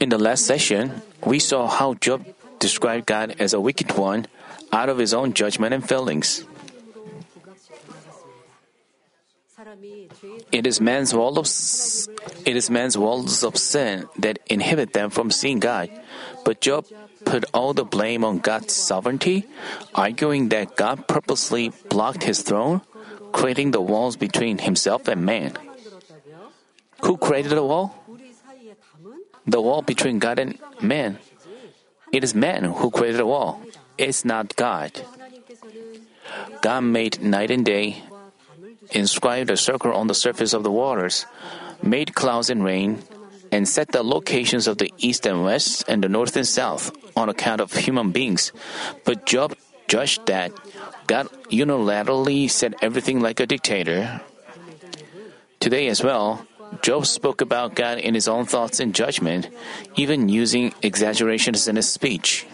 In 0.00 0.10
the 0.10 0.18
last 0.18 0.44
session, 0.44 1.02
we 1.24 1.38
saw 1.38 1.66
how 1.66 1.94
Job 1.94 2.26
described 2.58 3.06
God 3.06 3.34
as 3.38 3.54
a 3.54 3.60
wicked 3.60 3.96
one 3.96 4.26
out 4.72 4.88
of 4.88 4.98
his 4.98 5.14
own 5.14 5.32
judgment 5.32 5.72
and 5.72 5.86
feelings. 5.86 6.44
It 10.52 10.66
is 10.66 10.80
man's 10.80 11.14
wall 11.14 11.38
of 11.38 11.46
it 12.44 12.56
is 12.56 12.68
man's 12.68 12.98
walls 12.98 13.42
of 13.42 13.56
sin 13.56 14.06
that 14.18 14.38
inhibit 14.46 14.92
them 14.92 15.08
from 15.08 15.30
seeing 15.30 15.58
God. 15.58 15.88
But 16.44 16.60
Job 16.60 16.84
put 17.24 17.44
all 17.54 17.72
the 17.72 17.84
blame 17.84 18.24
on 18.24 18.38
God's 18.38 18.74
sovereignty, 18.74 19.46
arguing 19.94 20.50
that 20.50 20.76
God 20.76 21.08
purposely 21.08 21.72
blocked 21.88 22.24
his 22.24 22.42
throne, 22.42 22.82
creating 23.32 23.70
the 23.70 23.80
walls 23.80 24.16
between 24.16 24.58
himself 24.58 25.08
and 25.08 25.24
man. 25.24 25.56
Who 27.02 27.16
created 27.16 27.52
the 27.52 27.64
wall? 27.64 28.05
The 29.46 29.60
wall 29.60 29.82
between 29.82 30.18
God 30.18 30.38
and 30.38 30.58
man. 30.80 31.18
It 32.12 32.24
is 32.24 32.34
man 32.34 32.64
who 32.64 32.90
created 32.90 33.18
the 33.18 33.26
wall. 33.26 33.62
It's 33.98 34.24
not 34.24 34.56
God. 34.56 34.92
God 36.62 36.80
made 36.80 37.22
night 37.22 37.50
and 37.50 37.64
day, 37.64 38.02
inscribed 38.90 39.50
a 39.50 39.56
circle 39.56 39.92
on 39.92 40.06
the 40.06 40.14
surface 40.14 40.52
of 40.52 40.62
the 40.62 40.70
waters, 40.70 41.26
made 41.82 42.14
clouds 42.14 42.50
and 42.50 42.64
rain, 42.64 43.02
and 43.52 43.68
set 43.68 43.92
the 43.92 44.02
locations 44.02 44.66
of 44.66 44.78
the 44.78 44.92
east 44.98 45.26
and 45.26 45.44
west 45.44 45.84
and 45.86 46.02
the 46.02 46.08
north 46.08 46.36
and 46.36 46.46
south 46.46 46.90
on 47.16 47.28
account 47.28 47.60
of 47.60 47.72
human 47.72 48.10
beings. 48.10 48.52
But 49.04 49.26
Job 49.26 49.54
judged 49.86 50.26
that 50.26 50.52
God 51.06 51.28
unilaterally 51.50 52.50
set 52.50 52.74
everything 52.82 53.20
like 53.20 53.38
a 53.38 53.46
dictator. 53.46 54.20
Today 55.60 55.86
as 55.86 56.02
well, 56.02 56.46
Job 56.82 57.06
spoke 57.06 57.40
about 57.40 57.74
God 57.74 57.98
in 57.98 58.14
his 58.14 58.28
own 58.28 58.44
thoughts 58.46 58.80
and 58.80 58.94
judgment, 58.94 59.48
even 59.96 60.28
using 60.28 60.74
exaggerations 60.82 61.68
in 61.68 61.76
his 61.76 61.88
speech. 61.88 62.46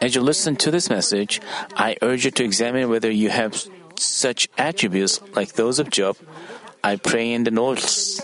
As 0.00 0.14
you 0.14 0.20
listen 0.20 0.56
to 0.56 0.70
this 0.70 0.90
message, 0.90 1.40
I 1.76 1.96
urge 2.02 2.24
you 2.24 2.30
to 2.32 2.44
examine 2.44 2.88
whether 2.88 3.10
you 3.10 3.30
have 3.30 3.54
such 3.98 4.48
attributes 4.58 5.20
like 5.34 5.52
those 5.54 5.78
of 5.78 5.90
Job. 5.90 6.16
I 6.82 6.96
pray 6.96 7.32
in 7.32 7.44
the 7.44 7.50
Lord's 7.50 8.20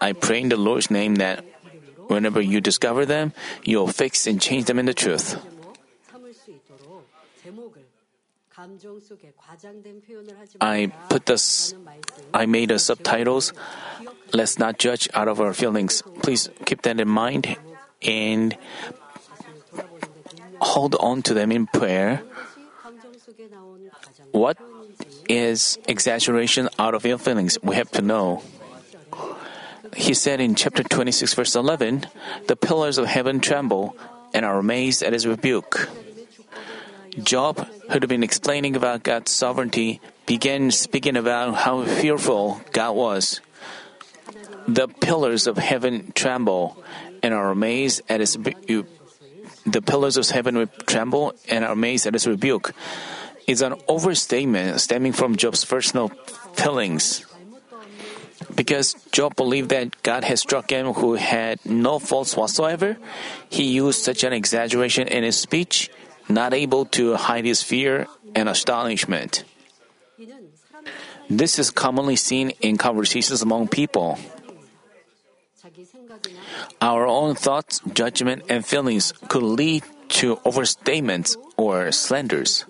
I 0.00 0.12
pray 0.12 0.42
in 0.42 0.48
the 0.48 0.56
Lord's 0.56 0.90
name 0.90 1.16
that 1.16 1.44
whenever 2.06 2.40
you 2.40 2.60
discover 2.60 3.04
them, 3.04 3.32
you'll 3.64 3.88
fix 3.88 4.26
and 4.26 4.40
change 4.40 4.66
them 4.66 4.78
in 4.78 4.86
the 4.86 4.94
truth. 4.94 5.36
I 10.60 10.90
put 11.08 11.26
this 11.26 11.74
I 12.34 12.46
made 12.46 12.70
the 12.70 12.78
subtitles. 12.78 13.52
Let's 14.32 14.58
not 14.58 14.78
judge 14.78 15.08
out 15.14 15.28
of 15.28 15.40
our 15.40 15.54
feelings. 15.54 16.02
Please 16.22 16.50
keep 16.66 16.82
that 16.82 16.98
in 16.98 17.08
mind 17.08 17.56
and 18.02 18.56
hold 20.60 20.96
on 20.96 21.22
to 21.22 21.34
them 21.34 21.52
in 21.52 21.66
prayer. 21.66 22.22
What 24.32 24.58
is 25.28 25.78
exaggeration 25.86 26.68
out 26.78 26.94
of 26.94 27.06
ill 27.06 27.18
feelings? 27.18 27.58
We 27.62 27.76
have 27.76 27.90
to 27.92 28.02
know. 28.02 28.42
He 29.96 30.14
said 30.14 30.40
in 30.40 30.54
chapter 30.54 30.82
26, 30.82 31.34
verse 31.34 31.54
11, 31.54 32.06
The 32.46 32.56
pillars 32.56 32.98
of 32.98 33.06
heaven 33.06 33.40
tremble 33.40 33.96
and 34.34 34.44
are 34.44 34.58
amazed 34.58 35.02
at 35.02 35.12
his 35.12 35.26
rebuke. 35.26 35.88
Job, 37.22 37.66
who 37.88 37.94
had 37.94 38.08
been 38.08 38.22
explaining 38.22 38.76
about 38.76 39.02
God's 39.02 39.32
sovereignty, 39.32 40.00
began 40.26 40.70
speaking 40.70 41.16
about 41.16 41.54
how 41.54 41.84
fearful 41.84 42.60
God 42.72 42.92
was. 42.92 43.40
The 44.68 44.88
pillars 44.88 45.46
of 45.46 45.56
heaven 45.56 46.12
tremble 46.14 46.76
and 47.22 47.32
are 47.32 47.50
amazed 47.50 48.02
at 48.08 48.20
his 48.20 48.36
rebuke. 48.36 48.86
The 49.64 49.80
pillars 49.80 50.16
of 50.16 50.28
heaven 50.28 50.68
tremble 50.86 51.32
and 51.48 51.64
are 51.64 51.72
amazed 51.72 52.06
at 52.06 52.12
his 52.12 52.26
rebuke 52.26 52.74
is 53.46 53.62
an 53.62 53.74
overstatement 53.88 54.78
stemming 54.80 55.12
from 55.12 55.36
Job's 55.36 55.64
personal 55.64 56.08
feelings. 56.52 57.24
Because 58.54 58.94
Job 59.12 59.36
believed 59.36 59.70
that 59.70 60.02
God 60.02 60.24
had 60.24 60.38
struck 60.38 60.70
him 60.70 60.92
who 60.92 61.14
had 61.14 61.64
no 61.64 61.98
faults 61.98 62.36
whatsoever, 62.36 62.98
he 63.48 63.64
used 63.64 64.04
such 64.04 64.24
an 64.24 64.32
exaggeration 64.32 65.08
in 65.08 65.24
his 65.24 65.38
speech, 65.38 65.90
not 66.28 66.54
able 66.54 66.84
to 66.98 67.16
hide 67.16 67.44
his 67.44 67.62
fear 67.62 68.06
and 68.34 68.48
astonishment. 68.48 69.44
This 71.28 71.58
is 71.58 71.70
commonly 71.70 72.16
seen 72.16 72.50
in 72.60 72.76
conversations 72.76 73.42
among 73.42 73.68
people. 73.68 74.18
Our 76.80 77.06
own 77.06 77.34
thoughts, 77.34 77.80
judgment, 77.92 78.44
and 78.48 78.64
feelings 78.64 79.12
could 79.28 79.42
lead 79.42 79.84
to 80.20 80.36
overstatements 80.44 81.36
or 81.56 81.92
slanders. 81.92 82.64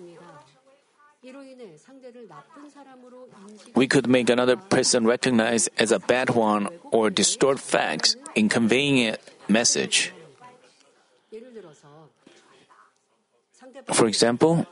We 3.75 3.87
could 3.87 4.07
make 4.07 4.29
another 4.29 4.57
person 4.57 5.05
recognized 5.05 5.69
as 5.77 5.91
a 5.91 5.99
bad 5.99 6.31
one 6.31 6.67
or 6.91 7.09
distort 7.09 7.59
facts 7.59 8.15
in 8.35 8.49
conveying 8.49 9.07
a 9.07 9.17
message. 9.47 10.11
For 13.93 14.07
example, 14.07 14.65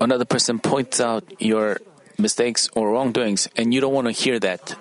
another 0.00 0.24
person 0.24 0.58
points 0.58 1.00
out 1.00 1.24
your 1.40 1.80
mistakes 2.18 2.68
or 2.74 2.92
wrongdoings, 2.92 3.48
and 3.56 3.74
you 3.74 3.80
don't 3.80 3.94
want 3.94 4.06
to 4.06 4.12
hear 4.12 4.38
that. 4.38 4.76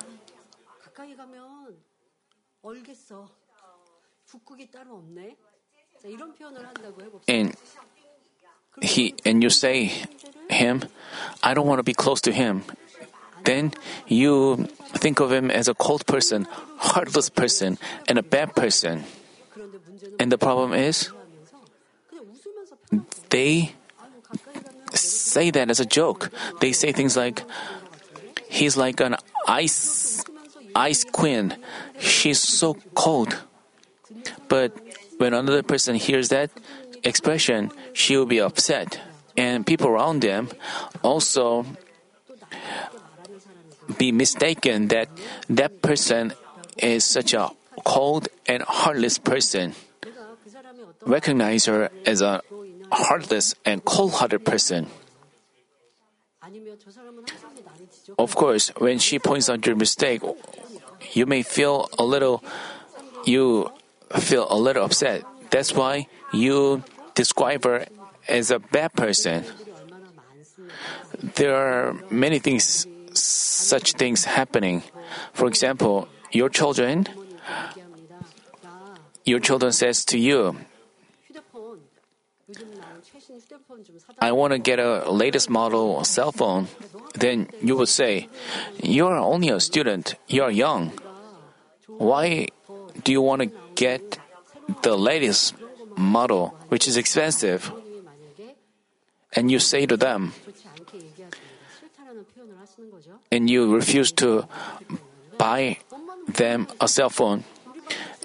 And 7.27 7.55
he 8.81 9.15
and 9.25 9.43
you 9.43 9.49
say 9.49 9.91
him, 10.49 10.83
I 11.43 11.53
don't 11.53 11.67
want 11.67 11.79
to 11.79 11.83
be 11.83 11.93
close 11.93 12.21
to 12.21 12.31
him. 12.31 12.63
Then 13.43 13.73
you 14.07 14.67
think 14.95 15.19
of 15.19 15.31
him 15.31 15.51
as 15.51 15.67
a 15.67 15.73
cold 15.73 16.05
person, 16.05 16.47
heartless 16.77 17.29
person, 17.29 17.77
and 18.07 18.17
a 18.17 18.23
bad 18.23 18.55
person. 18.55 19.03
And 20.19 20.31
the 20.31 20.37
problem 20.37 20.73
is, 20.73 21.11
they 23.29 23.73
say 24.93 25.51
that 25.51 25.69
as 25.69 25.79
a 25.79 25.85
joke. 25.85 26.29
They 26.59 26.71
say 26.71 26.91
things 26.91 27.17
like, 27.17 27.43
he's 28.49 28.77
like 28.77 28.99
an 28.99 29.15
ice, 29.47 30.23
ice 30.75 31.03
queen. 31.03 31.55
She's 31.99 32.39
so 32.39 32.75
cold. 32.93 33.37
But 34.47 34.77
when 35.17 35.33
another 35.33 35.63
person 35.63 35.95
hears 35.95 36.29
that 36.29 36.51
expression, 37.03 37.71
she 37.93 38.17
will 38.17 38.25
be 38.25 38.39
upset. 38.39 38.99
And 39.35 39.65
people 39.65 39.87
around 39.87 40.21
them 40.21 40.49
also 41.01 41.65
be 43.97 44.11
mistaken 44.11 44.87
that 44.89 45.09
that 45.49 45.81
person 45.81 46.33
is 46.77 47.03
such 47.03 47.33
a 47.33 47.49
cold 47.83 48.29
and 48.45 48.63
heartless 48.63 49.17
person. 49.17 49.73
Recognize 51.05 51.65
her 51.65 51.89
as 52.05 52.21
a 52.21 52.41
heartless 52.93 53.55
and 53.65 53.83
cold-hearted 53.83 54.45
person. 54.45 54.87
Of 58.17 58.35
course, 58.35 58.69
when 58.77 58.99
she 58.99 59.17
points 59.17 59.49
out 59.49 59.65
your 59.65 59.75
mistake, 59.75 60.21
you 61.13 61.25
may 61.25 61.41
feel 61.41 61.89
a 61.97 62.03
little, 62.03 62.43
you 63.25 63.71
feel 64.19 64.47
a 64.49 64.57
little 64.57 64.85
upset. 64.85 65.23
That's 65.49 65.73
why 65.73 66.07
you 66.33 66.83
describe 67.15 67.63
her 67.63 67.85
as 68.27 68.51
a 68.51 68.59
bad 68.59 68.93
person. 68.93 69.45
There 71.35 71.55
are 71.55 71.95
many 72.09 72.39
things, 72.39 72.85
such 73.13 73.93
things 73.93 74.25
happening. 74.25 74.83
For 75.33 75.47
example, 75.47 76.07
your 76.31 76.49
children, 76.49 77.07
your 79.23 79.39
children 79.39 79.71
says 79.71 80.03
to 80.05 80.19
you, 80.19 80.57
I 84.19 84.31
want 84.31 84.53
to 84.53 84.59
get 84.59 84.79
a 84.79 85.09
latest 85.11 85.49
model 85.49 86.03
cell 86.03 86.31
phone. 86.31 86.67
Then 87.15 87.49
you 87.61 87.77
would 87.77 87.89
say, 87.89 88.27
You 88.81 89.07
are 89.07 89.17
only 89.17 89.49
a 89.49 89.59
student. 89.59 90.15
You 90.27 90.43
are 90.43 90.51
young. 90.51 90.91
Why 91.87 92.47
do 93.03 93.11
you 93.11 93.21
want 93.21 93.41
to 93.41 93.51
get 93.75 94.19
the 94.81 94.95
latest 94.95 95.55
model, 95.95 96.55
which 96.69 96.87
is 96.87 96.97
expensive? 96.97 97.71
And 99.33 99.49
you 99.49 99.59
say 99.59 99.85
to 99.85 99.97
them, 99.97 100.33
and 103.31 103.49
you 103.49 103.73
refuse 103.75 104.11
to 104.11 104.47
buy 105.37 105.77
them 106.27 106.67
a 106.79 106.87
cell 106.87 107.09
phone. 107.09 107.43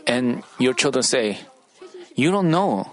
And 0.07 0.43
your 0.59 0.75
children 0.75 1.03
say, 1.03 1.39
You 2.15 2.31
don't 2.31 2.51
know 2.51 2.93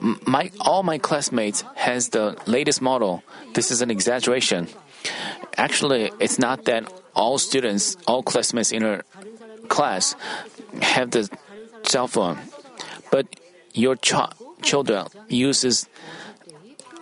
my 0.00 0.50
all 0.60 0.82
my 0.82 0.98
classmates 0.98 1.64
has 1.74 2.10
the 2.10 2.36
latest 2.46 2.82
model. 2.82 3.22
This 3.54 3.70
is 3.70 3.82
an 3.82 3.90
exaggeration. 3.90 4.68
Actually, 5.56 6.10
it's 6.20 6.38
not 6.38 6.64
that 6.64 6.92
all 7.14 7.38
students, 7.38 7.96
all 8.06 8.22
classmates 8.22 8.72
in 8.72 8.82
her 8.82 9.02
class 9.68 10.14
have 10.82 11.10
the 11.10 11.28
cell 11.82 12.08
phone, 12.08 12.38
but 13.10 13.26
your 13.72 13.96
ch- 13.96 14.14
children 14.62 15.06
uses 15.28 15.88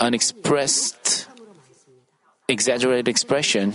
unexpressed, 0.01 1.29
exaggerated 2.49 3.09
expression 3.09 3.75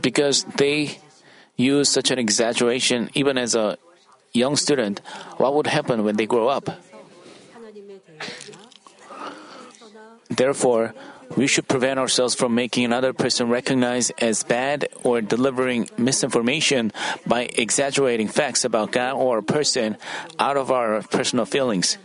because 0.00 0.44
they 0.56 0.98
use 1.56 1.88
such 1.88 2.10
an 2.10 2.18
exaggeration 2.18 3.10
even 3.14 3.36
as 3.36 3.54
a 3.54 3.76
young 4.32 4.56
student, 4.56 5.00
what 5.36 5.54
would 5.54 5.66
happen 5.66 6.04
when 6.04 6.16
they 6.16 6.26
grow 6.26 6.48
up? 6.48 6.70
Therefore, 10.28 10.94
we 11.36 11.46
should 11.46 11.68
prevent 11.68 11.98
ourselves 11.98 12.34
from 12.34 12.54
making 12.54 12.84
another 12.84 13.12
person 13.12 13.48
recognized 13.48 14.12
as 14.18 14.42
bad 14.42 14.88
or 15.04 15.20
delivering 15.20 15.88
misinformation 15.96 16.92
by 17.26 17.48
exaggerating 17.54 18.26
facts 18.26 18.64
about 18.64 18.90
God 18.90 19.14
or 19.14 19.38
a 19.38 19.42
person 19.42 19.96
out 20.38 20.56
of 20.56 20.70
our 20.70 21.02
personal 21.02 21.46
feelings. 21.46 21.98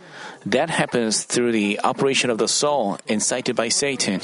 That 0.44 0.70
happens 0.70 1.24
through 1.24 1.52
the 1.52 1.80
operation 1.82 2.30
of 2.30 2.38
the 2.38 2.46
soul 2.46 2.98
incited 3.08 3.56
by 3.56 3.68
Satan. 3.68 4.20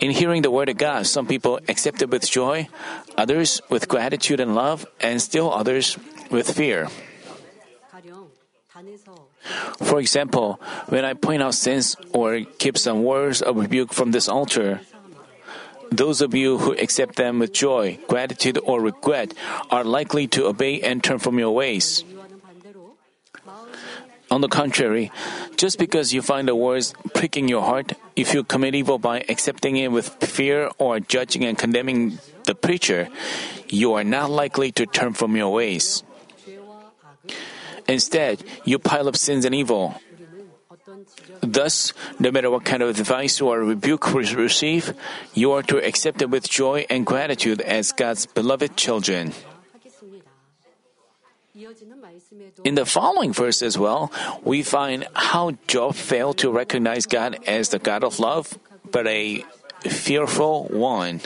In 0.00 0.10
hearing 0.10 0.42
the 0.42 0.50
word 0.50 0.68
of 0.68 0.78
God, 0.78 1.06
some 1.06 1.26
people 1.26 1.60
accept 1.68 2.00
it 2.00 2.10
with 2.10 2.28
joy, 2.28 2.68
others 3.16 3.60
with 3.68 3.88
gratitude 3.88 4.40
and 4.40 4.54
love, 4.54 4.86
and 5.00 5.20
still 5.20 5.52
others 5.52 5.98
with 6.30 6.50
fear. 6.50 6.88
For 9.82 10.00
example, 10.00 10.60
when 10.88 11.04
I 11.04 11.14
point 11.14 11.42
out 11.42 11.54
sins 11.54 11.96
or 12.12 12.40
keep 12.58 12.78
some 12.78 13.02
words 13.02 13.42
of 13.42 13.56
rebuke 13.56 13.92
from 13.92 14.12
this 14.12 14.28
altar, 14.28 14.80
those 15.90 16.20
of 16.20 16.34
you 16.34 16.58
who 16.58 16.72
accept 16.72 17.16
them 17.16 17.38
with 17.38 17.52
joy, 17.52 17.98
gratitude, 18.08 18.58
or 18.64 18.80
regret 18.80 19.34
are 19.70 19.84
likely 19.84 20.26
to 20.28 20.46
obey 20.46 20.80
and 20.80 21.02
turn 21.02 21.18
from 21.18 21.38
your 21.38 21.54
ways. 21.54 22.04
On 24.30 24.40
the 24.40 24.48
contrary, 24.48 25.12
just 25.56 25.78
because 25.78 26.12
you 26.12 26.22
find 26.22 26.48
the 26.48 26.56
words 26.56 26.94
pricking 27.14 27.46
your 27.46 27.62
heart, 27.62 27.92
if 28.16 28.34
you 28.34 28.42
commit 28.42 28.74
evil 28.74 28.98
by 28.98 29.22
accepting 29.28 29.76
it 29.76 29.92
with 29.92 30.08
fear 30.24 30.70
or 30.78 30.98
judging 30.98 31.44
and 31.44 31.58
condemning 31.58 32.18
the 32.44 32.54
preacher, 32.54 33.08
you 33.68 33.92
are 33.94 34.02
not 34.02 34.30
likely 34.30 34.72
to 34.72 34.86
turn 34.86 35.12
from 35.12 35.36
your 35.36 35.52
ways. 35.52 36.02
Instead, 37.88 38.42
you 38.64 38.78
pile 38.78 39.08
up 39.08 39.16
sins 39.16 39.44
and 39.44 39.54
evil. 39.54 40.00
Thus, 41.40 41.92
no 42.18 42.30
matter 42.30 42.50
what 42.50 42.64
kind 42.64 42.82
of 42.82 42.98
advice 42.98 43.40
or 43.40 43.60
rebuke 43.60 44.12
we 44.12 44.24
receive, 44.34 44.94
you 45.34 45.52
are 45.52 45.62
to 45.62 45.76
accept 45.78 46.22
it 46.22 46.30
with 46.30 46.48
joy 46.48 46.86
and 46.88 47.04
gratitude 47.04 47.60
as 47.60 47.92
God's 47.92 48.26
beloved 48.26 48.76
children. 48.76 49.32
In 52.64 52.74
the 52.74 52.86
following 52.86 53.32
verse 53.32 53.62
as 53.62 53.78
well, 53.78 54.10
we 54.42 54.62
find 54.62 55.06
how 55.14 55.52
Job 55.66 55.94
failed 55.94 56.38
to 56.38 56.50
recognize 56.50 57.06
God 57.06 57.38
as 57.46 57.68
the 57.68 57.78
God 57.78 58.02
of 58.02 58.18
love, 58.18 58.58
but 58.90 59.06
a 59.06 59.44
fearful 59.86 60.64
one. 60.64 61.20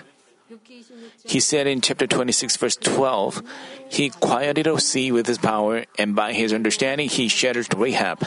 He 1.25 1.40
said 1.40 1.66
in 1.66 1.81
chapter 1.81 2.06
26, 2.06 2.56
verse 2.56 2.76
12, 2.76 3.43
He 3.90 4.10
quieted 4.10 4.66
the 4.66 4.78
sea 4.78 5.12
with 5.12 5.26
His 5.26 5.38
power, 5.38 5.84
and 5.99 6.14
by 6.14 6.32
His 6.32 6.52
understanding 6.52 7.08
He 7.08 7.28
shattered 7.28 7.75
Rahab. 7.75 8.26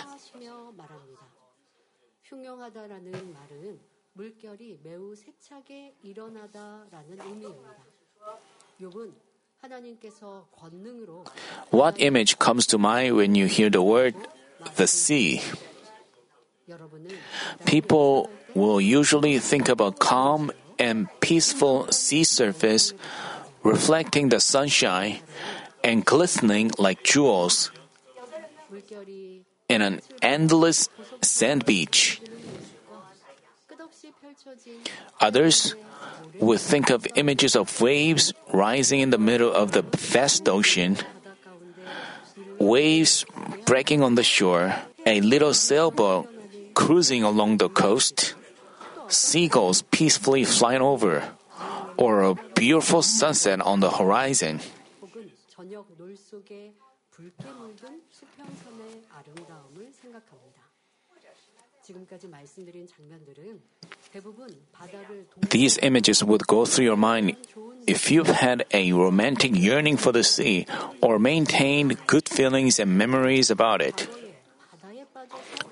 What 11.69 11.95
image 12.00 12.39
comes 12.39 12.66
to 12.68 12.77
mind 12.77 13.16
when 13.16 13.36
you 13.36 13.45
hear 13.45 13.69
the 13.69 13.81
word 13.81 14.16
the 14.75 14.88
sea? 14.88 15.42
People 17.66 18.30
will 18.56 18.81
usually 18.81 19.39
think 19.39 19.69
about 19.69 20.00
calm 20.00 20.51
and 20.81 21.06
peaceful 21.22 21.86
sea 21.94 22.25
surface, 22.25 22.94
reflecting 23.62 24.30
the 24.33 24.42
sunshine 24.42 25.22
and 25.86 26.04
glistening 26.04 26.72
like 26.81 27.06
jewels 27.06 27.69
in 29.69 29.81
an 29.81 30.01
endless 30.25 30.89
sand 31.22 31.66
beach. 31.69 32.19
Others 35.22 35.75
would 36.42 36.60
think 36.60 36.89
of 36.89 37.06
images 37.13 37.56
of 37.56 37.69
waves 37.80 38.34
rising 38.51 39.01
in 39.01 39.12
the 39.12 39.22
middle 39.22 39.54
of 39.54 39.72
the 39.77 39.86
vast 39.94 40.50
ocean, 40.50 40.98
waves 42.57 43.24
breaking 43.66 44.01
on 44.01 44.16
the 44.16 44.25
shore, 44.25 44.74
a 45.06 45.22
little 45.22 45.54
sailboat 45.54 46.25
cruising 46.74 47.22
along 47.22 47.57
the 47.57 47.69
coast, 47.69 48.34
seagulls 49.12 49.84
peacefully 49.84 50.46
flying 50.46 50.81
over, 50.81 51.24
or 51.98 52.24
a 52.24 52.36
beautiful 52.56 53.02
sunset 53.02 53.62
on 53.62 53.80
the 53.80 53.92
horizon. 53.92 54.60
These 65.50 65.78
images 65.81 66.24
would 66.24 66.48
go 66.48 66.66
through 66.66 66.86
your 66.86 66.98
mind 66.98 67.36
if 67.88 68.12
you've 68.12 68.30
had 68.30 68.66
a 68.72 68.92
romantic 68.94 69.52
yearning 69.56 69.98
for 69.98 70.12
the 70.12 70.24
sea 70.24 70.66
or 71.02 71.19
maintained 71.19 72.06
good 72.08 72.30
feelings 72.30 72.80
and 72.80 72.98
memories 72.98 73.50
about 73.50 73.81
it. 73.81 74.08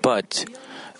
But 0.02 0.44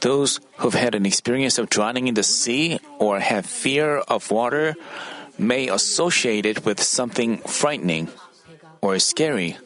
those 0.00 0.41
who've 0.58 0.75
had 0.75 0.94
an 0.94 1.05
experience 1.05 1.58
of 1.58 1.69
drowning 1.69 2.08
in 2.08 2.14
the 2.14 2.23
sea 2.23 2.81
or 2.99 3.20
have 3.20 3.44
fear 3.44 3.99
of 4.08 4.31
water 4.31 4.75
may 5.38 5.69
associate 5.69 6.47
it 6.47 6.64
with 6.64 6.82
something 6.82 7.38
frightening 7.38 8.08
or 8.81 8.99
scary, 8.99 9.56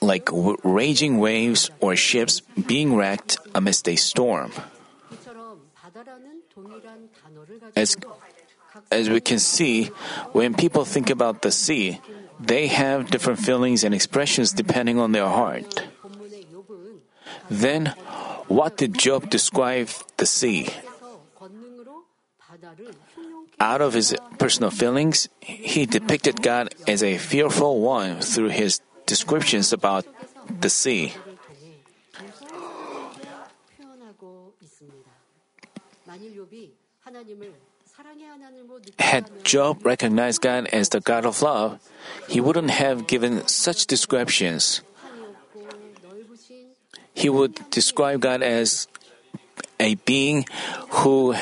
like 0.00 0.26
w- 0.26 0.56
raging 0.64 1.18
waves 1.18 1.70
or 1.80 1.96
ships 1.96 2.40
being 2.54 2.96
wrecked 2.96 3.36
amidst 3.54 3.88
a 3.88 3.96
storm. 3.96 4.52
As, 7.76 7.96
as 8.90 9.08
we 9.08 9.20
can 9.20 9.38
see, 9.38 9.86
when 10.32 10.54
people 10.54 10.84
think 10.84 11.10
about 11.10 11.42
the 11.42 11.50
sea, 11.50 12.00
they 12.40 12.68
have 12.68 13.10
different 13.10 13.40
feelings 13.40 13.84
and 13.84 13.94
expressions 13.94 14.52
depending 14.52 14.98
on 14.98 15.12
their 15.12 15.28
heart. 15.28 15.84
Then, 17.50 17.94
what 18.48 18.76
did 18.76 18.98
Job 18.98 19.30
describe 19.30 19.88
the 20.16 20.26
sea? 20.26 20.68
Out 23.60 23.80
of 23.80 23.92
his 23.92 24.16
personal 24.38 24.70
feelings, 24.70 25.28
he 25.40 25.84
depicted 25.86 26.42
God 26.42 26.74
as 26.86 27.02
a 27.02 27.18
fearful 27.18 27.80
one 27.80 28.20
through 28.20 28.50
his 28.50 28.80
descriptions 29.06 29.72
about 29.72 30.06
the 30.48 30.70
sea. 30.70 31.12
Had 38.98 39.44
Job 39.44 39.84
recognized 39.84 40.40
God 40.40 40.66
as 40.72 40.88
the 40.88 41.00
God 41.00 41.26
of 41.26 41.42
love, 41.42 41.80
he 42.28 42.40
wouldn't 42.40 42.70
have 42.70 43.06
given 43.06 43.46
such 43.48 43.86
descriptions 43.86 44.82
he 47.18 47.28
would 47.28 47.58
describe 47.70 48.22
God 48.22 48.42
as 48.46 48.86
a 49.80 49.98
being 50.06 50.46
who 51.02 51.34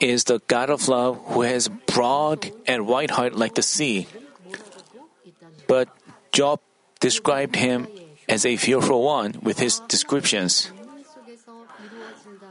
is 0.00 0.24
the 0.24 0.42
God 0.50 0.68
of 0.70 0.88
love 0.88 1.22
who 1.30 1.42
has 1.42 1.70
broad 1.86 2.50
and 2.66 2.90
wide 2.90 3.12
heart 3.14 3.38
like 3.38 3.54
the 3.54 3.62
sea. 3.62 4.08
But 5.68 5.86
Job 6.32 6.58
described 6.98 7.54
him 7.54 7.86
as 8.28 8.44
a 8.44 8.56
fearful 8.56 9.02
one 9.02 9.38
with 9.42 9.62
his 9.62 9.78
descriptions. 9.86 10.72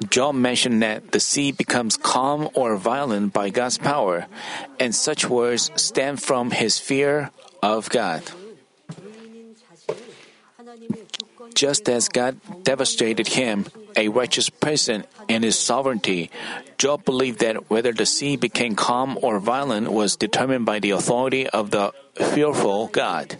Job 0.09 0.35
mentioned 0.35 0.81
that 0.81 1.11
the 1.11 1.19
sea 1.19 1.51
becomes 1.51 1.97
calm 1.97 2.47
or 2.55 2.77
violent 2.77 3.33
by 3.33 3.49
God's 3.49 3.77
power, 3.77 4.27
and 4.79 4.95
such 4.95 5.27
words 5.27 5.71
stem 5.75 6.15
from 6.15 6.51
his 6.51 6.79
fear 6.79 7.31
of 7.61 7.89
God. 7.89 8.23
Just 11.59 11.91
as 11.91 12.07
God 12.07 12.39
devastated 12.63 13.35
him, 13.35 13.67
a 13.99 14.07
righteous 14.07 14.47
person, 14.47 15.03
in 15.27 15.43
his 15.43 15.59
sovereignty, 15.59 16.31
Job 16.79 17.03
believed 17.03 17.43
that 17.43 17.67
whether 17.67 17.91
the 17.91 18.07
sea 18.07 18.39
became 18.39 18.79
calm 18.79 19.19
or 19.19 19.43
violent 19.43 19.91
was 19.91 20.15
determined 20.15 20.63
by 20.63 20.79
the 20.79 20.95
authority 20.95 21.51
of 21.51 21.75
the 21.75 21.91
fearful 22.15 22.87
God. 22.87 23.35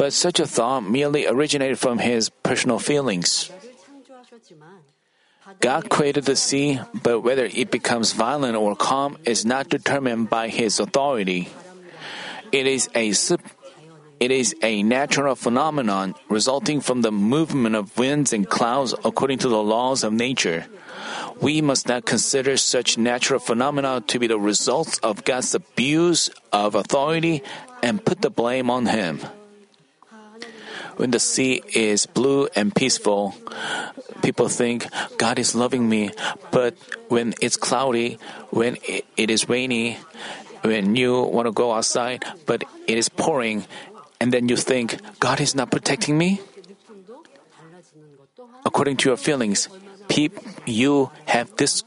But 0.00 0.16
such 0.16 0.40
a 0.40 0.48
thought 0.48 0.80
merely 0.80 1.28
originated 1.28 1.76
from 1.78 2.00
his 2.00 2.32
personal 2.40 2.80
feelings. 2.80 3.52
God 5.60 5.90
created 5.92 6.24
the 6.24 6.40
sea, 6.40 6.80
but 7.04 7.20
whether 7.20 7.44
it 7.52 7.70
becomes 7.70 8.16
violent 8.16 8.56
or 8.56 8.72
calm 8.76 9.20
is 9.28 9.44
not 9.44 9.68
determined 9.68 10.30
by 10.30 10.48
His 10.48 10.80
authority. 10.80 11.48
It 12.52 12.66
is 12.66 12.88
a 12.94 13.12
it 14.20 14.30
is 14.30 14.54
a 14.62 14.82
natural 14.82 15.34
phenomenon 15.34 16.14
resulting 16.28 16.80
from 16.80 17.00
the 17.00 17.10
movement 17.10 17.74
of 17.74 17.96
winds 17.98 18.34
and 18.34 18.46
clouds 18.46 18.94
according 19.02 19.38
to 19.38 19.48
the 19.48 19.62
laws 19.62 20.04
of 20.04 20.12
nature. 20.12 20.66
We 21.40 21.62
must 21.62 21.88
not 21.88 22.04
consider 22.04 22.58
such 22.58 22.98
natural 22.98 23.40
phenomena 23.40 24.04
to 24.08 24.18
be 24.18 24.26
the 24.26 24.38
results 24.38 24.98
of 24.98 25.24
God's 25.24 25.54
abuse 25.54 26.28
of 26.52 26.74
authority 26.74 27.42
and 27.82 28.04
put 28.04 28.20
the 28.20 28.28
blame 28.28 28.68
on 28.68 28.84
Him. 28.84 29.20
When 30.96 31.12
the 31.12 31.18
sea 31.18 31.62
is 31.72 32.04
blue 32.04 32.48
and 32.54 32.74
peaceful, 32.76 33.34
people 34.20 34.48
think 34.48 34.84
God 35.16 35.38
is 35.38 35.54
loving 35.54 35.88
me. 35.88 36.10
But 36.50 36.76
when 37.08 37.32
it's 37.40 37.56
cloudy, 37.56 38.18
when 38.50 38.76
it 38.84 39.30
is 39.30 39.48
rainy, 39.48 39.96
when 40.60 40.96
you 40.96 41.22
want 41.22 41.46
to 41.46 41.52
go 41.52 41.72
outside, 41.72 42.24
but 42.44 42.64
it 42.86 42.98
is 42.98 43.08
pouring, 43.08 43.64
and 44.20 44.32
then 44.32 44.48
you 44.48 44.56
think, 44.56 45.00
God 45.18 45.40
is 45.40 45.54
not 45.54 45.70
protecting 45.70 46.18
me? 46.18 46.40
According 48.64 48.98
to 48.98 49.08
your 49.08 49.16
feelings, 49.16 49.68
peep, 50.08 50.36
you 50.66 51.10
have 51.26 51.56
this 51.56 51.82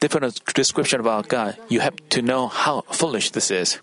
different 0.00 0.44
description 0.54 1.00
about 1.00 1.28
God. 1.28 1.56
You 1.68 1.80
have 1.80 1.96
to 2.10 2.22
know 2.22 2.48
how 2.48 2.82
foolish 2.92 3.30
this 3.30 3.50
is. 3.50 3.80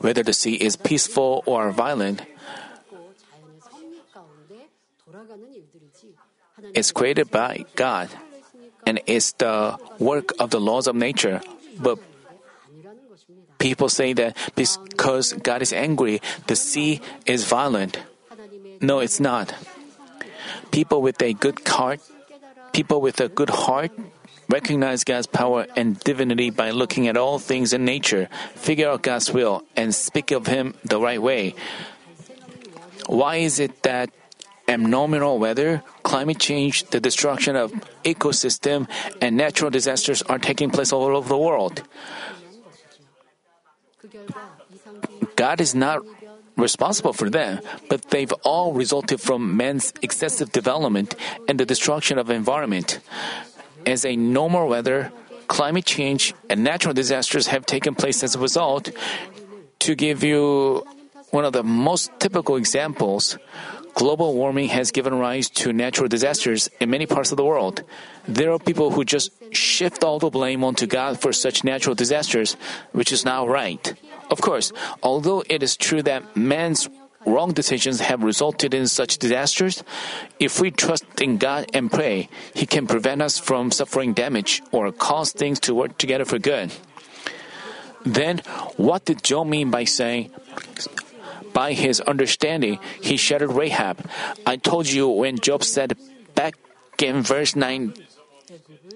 Whether 0.00 0.22
the 0.22 0.32
sea 0.32 0.54
is 0.54 0.76
peaceful 0.76 1.42
or 1.46 1.70
violent, 1.70 2.22
it's 6.74 6.92
created 6.92 7.30
by 7.30 7.64
God 7.74 8.10
and 8.86 9.00
it's 9.06 9.32
the 9.32 9.78
work 9.98 10.32
of 10.38 10.50
the 10.50 10.60
laws 10.60 10.86
of 10.86 10.94
nature. 10.94 11.40
But 11.80 11.98
People 13.64 13.88
say 13.88 14.12
that 14.12 14.36
because 14.60 15.32
God 15.40 15.62
is 15.62 15.72
angry, 15.72 16.20
the 16.48 16.54
sea 16.54 17.00
is 17.24 17.48
violent. 17.48 17.96
No, 18.84 19.00
it's 19.00 19.20
not. 19.20 19.56
People 20.70 21.00
with 21.00 21.16
a 21.22 21.32
good 21.32 21.66
heart, 21.66 22.04
people 22.76 23.00
with 23.00 23.24
a 23.24 23.32
good 23.32 23.48
heart 23.48 23.90
recognize 24.50 25.02
God's 25.02 25.26
power 25.26 25.64
and 25.80 25.98
divinity 26.04 26.50
by 26.50 26.76
looking 26.76 27.08
at 27.08 27.16
all 27.16 27.38
things 27.38 27.72
in 27.72 27.86
nature, 27.86 28.28
figure 28.52 28.90
out 28.90 29.00
God's 29.00 29.32
will, 29.32 29.64
and 29.80 29.94
speak 29.94 30.30
of 30.30 30.46
Him 30.46 30.76
the 30.84 31.00
right 31.00 31.22
way. 31.22 31.54
Why 33.08 33.36
is 33.36 33.58
it 33.58 33.80
that 33.80 34.10
abnormal 34.68 35.38
weather, 35.38 35.82
climate 36.02 36.38
change, 36.38 36.84
the 36.92 37.00
destruction 37.00 37.56
of 37.56 37.72
ecosystem, 38.04 38.88
and 39.22 39.38
natural 39.38 39.70
disasters 39.70 40.20
are 40.28 40.38
taking 40.38 40.68
place 40.68 40.92
all 40.92 41.16
over 41.16 41.30
the 41.30 41.38
world? 41.40 41.80
God 45.36 45.60
is 45.60 45.74
not 45.74 46.02
responsible 46.56 47.12
for 47.12 47.28
them, 47.28 47.60
but 47.88 48.10
they've 48.10 48.32
all 48.44 48.72
resulted 48.72 49.20
from 49.20 49.56
man's 49.56 49.92
excessive 50.02 50.52
development 50.52 51.14
and 51.48 51.58
the 51.58 51.66
destruction 51.66 52.18
of 52.18 52.30
environment. 52.30 53.00
As 53.86 54.04
a 54.04 54.16
normal 54.16 54.68
weather, 54.68 55.12
climate 55.48 55.84
change, 55.84 56.34
and 56.48 56.64
natural 56.64 56.94
disasters 56.94 57.48
have 57.48 57.66
taken 57.66 57.94
place 57.94 58.22
as 58.22 58.34
a 58.34 58.38
result. 58.38 58.90
To 59.80 59.94
give 59.94 60.24
you 60.24 60.86
one 61.30 61.44
of 61.44 61.52
the 61.52 61.62
most 61.62 62.10
typical 62.20 62.56
examples, 62.56 63.36
global 63.94 64.34
warming 64.34 64.68
has 64.68 64.90
given 64.90 65.14
rise 65.14 65.48
to 65.50 65.72
natural 65.72 66.08
disasters 66.08 66.68
in 66.80 66.90
many 66.90 67.06
parts 67.06 67.30
of 67.30 67.36
the 67.36 67.44
world. 67.44 67.82
There 68.26 68.52
are 68.52 68.58
people 68.58 68.90
who 68.90 69.04
just 69.04 69.30
shift 69.54 70.04
all 70.04 70.18
the 70.18 70.30
blame 70.30 70.64
onto 70.64 70.86
God 70.86 71.20
for 71.20 71.32
such 71.32 71.64
natural 71.64 71.94
disasters, 71.94 72.56
which 72.92 73.12
is 73.12 73.24
not 73.24 73.48
right. 73.48 73.94
Of 74.30 74.40
course, 74.40 74.72
although 75.02 75.44
it 75.48 75.62
is 75.62 75.76
true 75.76 76.02
that 76.02 76.36
man's 76.36 76.88
wrong 77.26 77.52
decisions 77.52 78.00
have 78.00 78.22
resulted 78.22 78.74
in 78.74 78.86
such 78.86 79.18
disasters, 79.18 79.82
if 80.38 80.60
we 80.60 80.70
trust 80.70 81.04
in 81.20 81.38
God 81.38 81.70
and 81.72 81.90
pray, 81.90 82.28
He 82.54 82.66
can 82.66 82.86
prevent 82.86 83.22
us 83.22 83.38
from 83.38 83.70
suffering 83.70 84.12
damage 84.12 84.62
or 84.72 84.92
cause 84.92 85.32
things 85.32 85.60
to 85.60 85.74
work 85.74 85.96
together 85.98 86.24
for 86.24 86.38
good. 86.38 86.72
Then, 88.04 88.42
what 88.76 89.06
did 89.06 89.24
Job 89.24 89.46
mean 89.46 89.70
by 89.70 89.84
saying, 89.84 90.30
by 91.54 91.72
his 91.72 92.02
understanding, 92.02 92.78
he 93.00 93.16
shattered 93.16 93.52
Rahab? 93.52 94.04
I 94.44 94.56
told 94.56 94.90
you 94.90 95.08
when 95.08 95.38
Job 95.38 95.64
said 95.64 95.96
back 96.34 96.58
in 97.00 97.22
verse 97.22 97.56
9, 97.56 97.94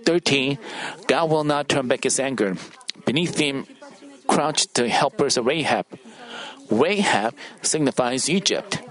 13, 0.05 0.59
God 1.07 1.31
will 1.31 1.45
not 1.45 1.71
turn 1.71 1.89
back 1.89 2.05
his 2.05 2.21
anger. 2.21 2.57
Beneath 3.07 3.39
him 3.39 3.65
crouched 4.27 4.75
the 4.75 4.89
helpers 4.89 5.39
of 5.39 5.47
Rahab. 5.47 5.87
Rahab 6.71 7.35
signifies 7.63 8.29
Egypt. 8.29 8.83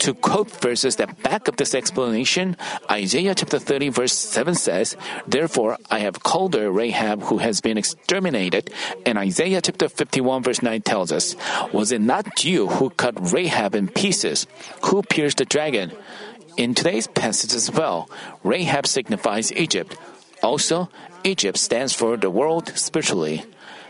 To 0.00 0.14
quote 0.14 0.50
verses 0.62 0.96
that 0.96 1.22
back 1.22 1.48
up 1.48 1.56
this 1.56 1.74
explanation, 1.74 2.56
Isaiah 2.90 3.34
chapter 3.34 3.58
30 3.58 3.88
verse 3.88 4.12
7 4.12 4.54
says, 4.54 4.96
Therefore 5.26 5.76
I 5.90 5.98
have 6.00 6.22
called 6.22 6.54
her 6.54 6.70
Rahab 6.70 7.22
who 7.22 7.38
has 7.38 7.60
been 7.60 7.76
exterminated. 7.76 8.70
And 9.04 9.18
Isaiah 9.18 9.60
chapter 9.60 9.88
51 9.88 10.42
verse 10.44 10.62
9 10.62 10.82
tells 10.82 11.10
us, 11.10 11.34
Was 11.72 11.90
it 11.90 12.00
not 12.00 12.44
you 12.44 12.68
who 12.68 12.90
cut 12.90 13.32
Rahab 13.32 13.74
in 13.74 13.88
pieces? 13.88 14.46
Who 14.86 15.02
pierced 15.02 15.38
the 15.38 15.44
dragon? 15.44 15.92
In 16.56 16.74
today's 16.74 17.06
passage 17.06 17.54
as 17.54 17.70
well, 17.70 18.10
Rahab 18.42 18.86
signifies 18.86 19.52
Egypt. 19.52 19.96
Also, 20.42 20.88
Egypt 21.24 21.58
stands 21.58 21.92
for 21.92 22.16
the 22.16 22.30
world 22.30 22.70
spiritually. 22.78 23.44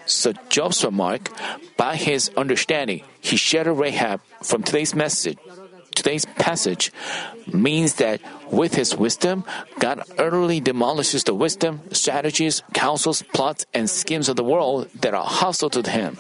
So 0.05 0.33
Job's 0.49 0.85
remark, 0.85 1.29
by 1.77 1.97
his 1.97 2.31
understanding, 2.37 3.03
he 3.21 3.37
shattered 3.37 3.77
Rahab 3.77 4.21
from 4.43 4.63
today's 4.63 4.95
message. 4.95 5.39
Today's 5.99 6.25
passage 6.39 6.93
means 7.53 7.95
that 7.95 8.21
with 8.53 8.75
his 8.75 8.95
wisdom, 8.95 9.43
God 9.81 10.01
utterly 10.17 10.61
demolishes 10.61 11.25
the 11.25 11.35
wisdom, 11.35 11.83
strategies, 11.91 12.63
counsels, 12.73 13.23
plots, 13.35 13.67
and 13.75 13.91
schemes 13.91 14.29
of 14.29 14.37
the 14.37 14.45
world 14.45 14.89
that 15.03 15.13
are 15.13 15.27
hostile 15.27 15.71
to 15.71 15.83
him. 15.91 16.17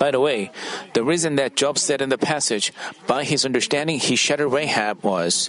By 0.00 0.10
the 0.10 0.18
way, 0.18 0.50
the 0.94 1.04
reason 1.04 1.36
that 1.36 1.54
Job 1.54 1.78
said 1.78 2.02
in 2.02 2.08
the 2.08 2.18
passage, 2.18 2.72
by 3.06 3.22
his 3.22 3.46
understanding 3.46 4.00
he 4.00 4.16
shattered 4.16 4.50
Rahab 4.50 5.04
was, 5.04 5.48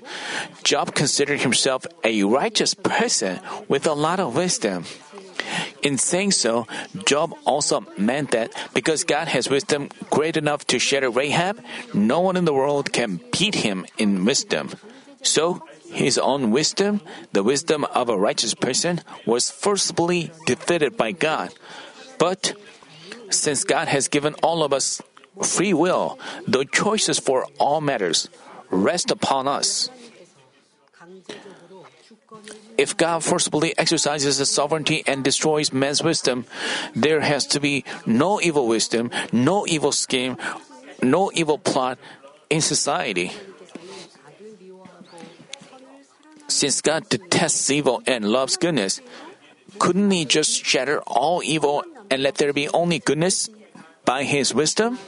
Job 0.64 0.94
considered 0.94 1.42
himself 1.42 1.88
a 2.04 2.22
righteous 2.22 2.76
person 2.76 3.40
with 3.68 3.88
a 3.88 3.94
lot 3.94 4.20
of 4.20 4.36
wisdom. 4.36 4.86
In 5.82 5.98
saying 5.98 6.32
so, 6.32 6.68
Job 7.06 7.34
also 7.46 7.86
meant 7.98 8.32
that 8.32 8.52
because 8.74 9.04
God 9.04 9.28
has 9.28 9.50
wisdom 9.50 9.90
great 10.10 10.38
enough 10.38 10.66
to 10.68 10.80
shatter 10.80 11.10
Rahab, 11.10 11.64
no 11.94 12.20
one 12.20 12.38
in 12.38 12.46
the 12.46 12.54
world 12.54 12.92
can 12.92 13.20
beat 13.32 13.56
him 13.56 13.86
in 13.98 14.26
wisdom. 14.26 14.72
So, 15.22 15.66
his 15.92 16.18
own 16.18 16.52
wisdom, 16.52 17.02
the 17.34 17.44
wisdom 17.44 17.84
of 17.86 18.10
a 18.10 18.18
righteous 18.18 18.54
person, 18.54 19.02
was 19.26 19.50
forcibly 19.50 20.32
defeated 20.46 20.96
by 20.98 21.12
God. 21.12 21.54
But 22.18 22.54
since 23.30 23.64
God 23.64 23.88
has 23.88 24.08
given 24.08 24.36
all 24.44 24.64
of 24.64 24.74
us 24.74 25.02
free 25.42 25.74
will, 25.74 26.20
the 26.48 26.66
choices 26.66 27.20
for 27.20 27.48
all 27.58 27.82
matters 27.82 28.30
rest 28.70 29.12
upon 29.12 29.48
us. 29.48 29.90
If 32.80 32.96
God 32.96 33.28
forcibly 33.28 33.78
exercises 33.78 34.38
his 34.40 34.50
sovereignty 34.50 35.04
and 35.04 35.20
destroys 35.22 35.74
man's 35.76 36.02
wisdom, 36.02 36.48
there 36.96 37.20
has 37.20 37.46
to 37.52 37.60
be 37.60 37.84
no 38.06 38.40
evil 38.40 38.72
wisdom, 38.72 39.12
no 39.36 39.68
evil 39.68 39.92
scheme, 39.92 40.38
no 41.04 41.30
evil 41.36 41.58
plot 41.58 42.00
in 42.50 42.62
society. 42.62 43.36
Since 46.48 46.80
God 46.80 47.10
detests 47.10 47.70
evil 47.70 48.02
and 48.08 48.32
loves 48.32 48.56
goodness, 48.56 49.02
couldn't 49.78 50.12
He 50.12 50.24
just 50.24 50.64
shatter 50.64 51.04
all 51.04 51.44
evil 51.44 51.84
and 52.10 52.24
let 52.24 52.36
there 52.36 52.54
be 52.54 52.70
only 52.70 53.00
goodness 53.00 53.50
by 54.06 54.24
His 54.24 54.56
wisdom? 54.56 55.00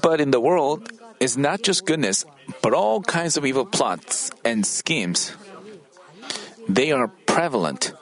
But 0.00 0.20
in 0.20 0.30
the 0.30 0.38
world, 0.40 0.86
is 1.20 1.36
not 1.36 1.62
just 1.62 1.86
goodness, 1.86 2.24
but 2.62 2.74
all 2.74 3.00
kinds 3.02 3.36
of 3.36 3.46
evil 3.46 3.64
plots 3.64 4.30
and 4.44 4.66
schemes. 4.66 5.34
They 6.68 6.92
are 6.92 7.08
prevalent. 7.26 7.92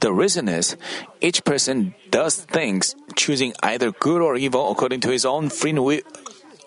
The 0.00 0.12
reason 0.12 0.48
is, 0.48 0.76
each 1.20 1.44
person 1.44 1.94
does 2.10 2.42
things, 2.42 2.96
choosing 3.14 3.54
either 3.62 3.92
good 3.92 4.20
or 4.20 4.36
evil 4.36 4.70
according 4.70 5.00
to 5.06 5.10
his 5.10 5.24
own 5.24 5.48
free 5.48 5.72
will, 5.72 6.00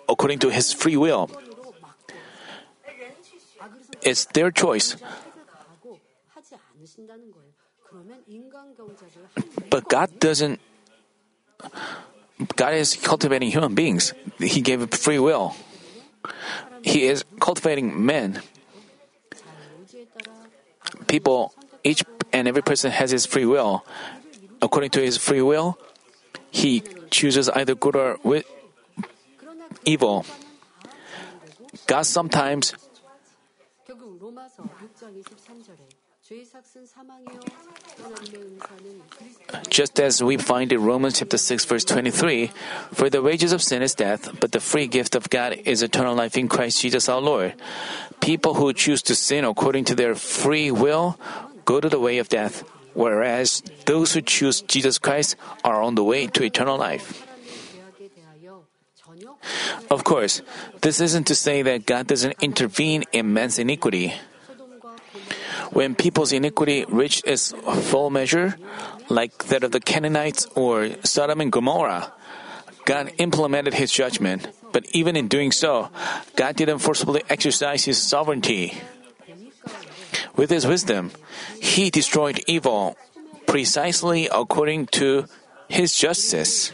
according 0.08 0.38
to 0.40 0.48
his 0.48 0.72
free 0.72 0.96
will. 0.96 1.30
It's 4.00 4.24
their 4.32 4.50
choice. 4.50 4.96
But 9.68 9.88
God 9.88 10.18
doesn't. 10.18 10.60
God 12.54 12.74
is 12.74 12.96
cultivating 12.96 13.50
human 13.50 13.74
beings. 13.74 14.12
He 14.38 14.60
gave 14.60 14.88
free 14.92 15.18
will. 15.18 15.56
He 16.86 17.10
is 17.10 17.24
cultivating 17.40 18.06
men. 18.06 18.42
People, 21.08 21.52
each 21.82 22.04
and 22.32 22.46
every 22.46 22.62
person 22.62 22.92
has 22.92 23.10
his 23.10 23.26
free 23.26 23.44
will. 23.44 23.84
According 24.62 24.90
to 24.90 25.02
his 25.02 25.18
free 25.18 25.42
will, 25.42 25.76
he 26.50 26.82
chooses 27.10 27.50
either 27.50 27.74
good 27.74 27.96
or 27.96 28.18
evil. 29.84 30.24
God 31.86 32.06
sometimes 32.06 32.72
just 39.70 40.00
as 40.00 40.22
we 40.24 40.36
find 40.36 40.72
in 40.72 40.82
Romans 40.82 41.20
chapter 41.20 41.38
6 41.38 41.64
verse 41.66 41.84
23, 41.84 42.50
for 42.92 43.08
the 43.08 43.22
wages 43.22 43.52
of 43.52 43.62
sin 43.62 43.80
is 43.80 43.94
death, 43.94 44.40
but 44.40 44.50
the 44.50 44.58
free 44.58 44.88
gift 44.88 45.14
of 45.14 45.30
God 45.30 45.52
is 45.64 45.82
eternal 45.82 46.16
life 46.16 46.36
in 46.36 46.48
Christ 46.48 46.82
Jesus 46.82 47.08
our 47.08 47.20
Lord. 47.20 47.54
People 48.20 48.54
who 48.54 48.72
choose 48.72 49.02
to 49.02 49.14
sin 49.14 49.44
according 49.44 49.84
to 49.84 49.94
their 49.94 50.16
free 50.16 50.72
will 50.72 51.16
go 51.64 51.80
to 51.80 51.88
the 51.88 52.00
way 52.00 52.18
of 52.18 52.28
death, 52.28 52.64
whereas 52.94 53.62
those 53.84 54.14
who 54.14 54.20
choose 54.20 54.62
Jesus 54.62 54.98
Christ 54.98 55.36
are 55.62 55.80
on 55.80 55.94
the 55.94 56.02
way 56.02 56.26
to 56.26 56.42
eternal 56.42 56.76
life. 56.76 57.22
Of 59.88 60.02
course, 60.02 60.42
this 60.80 61.00
isn't 61.00 61.28
to 61.28 61.36
say 61.36 61.62
that 61.62 61.86
God 61.86 62.08
doesn't 62.08 62.42
intervene 62.42 63.04
in 63.12 63.32
man's 63.32 63.60
iniquity. 63.60 64.14
When 65.72 65.94
people's 65.94 66.32
iniquity 66.32 66.84
reached 66.88 67.26
its 67.26 67.52
full 67.90 68.10
measure, 68.10 68.56
like 69.08 69.46
that 69.48 69.64
of 69.64 69.72
the 69.72 69.80
Canaanites 69.80 70.46
or 70.54 70.90
Sodom 71.04 71.40
and 71.40 71.52
Gomorrah, 71.52 72.12
God 72.84 73.12
implemented 73.18 73.74
his 73.74 73.90
judgment. 73.90 74.48
But 74.72 74.86
even 74.92 75.16
in 75.16 75.28
doing 75.28 75.52
so, 75.52 75.90
God 76.36 76.56
didn't 76.56 76.78
forcibly 76.78 77.22
exercise 77.28 77.84
his 77.84 78.00
sovereignty. 78.00 78.74
With 80.36 80.50
his 80.50 80.66
wisdom, 80.66 81.10
he 81.60 81.90
destroyed 81.90 82.40
evil 82.46 82.96
precisely 83.46 84.28
according 84.28 84.86
to 85.00 85.26
his 85.68 85.96
justice. 85.96 86.72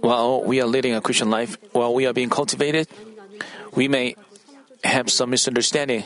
While 0.00 0.44
we 0.44 0.60
are 0.60 0.66
leading 0.66 0.94
a 0.94 1.00
Christian 1.00 1.30
life, 1.30 1.56
while 1.72 1.94
we 1.94 2.06
are 2.06 2.12
being 2.12 2.30
cultivated, 2.30 2.86
we 3.74 3.88
may 3.88 4.14
have 4.84 5.10
some 5.10 5.30
misunderstanding. 5.30 6.04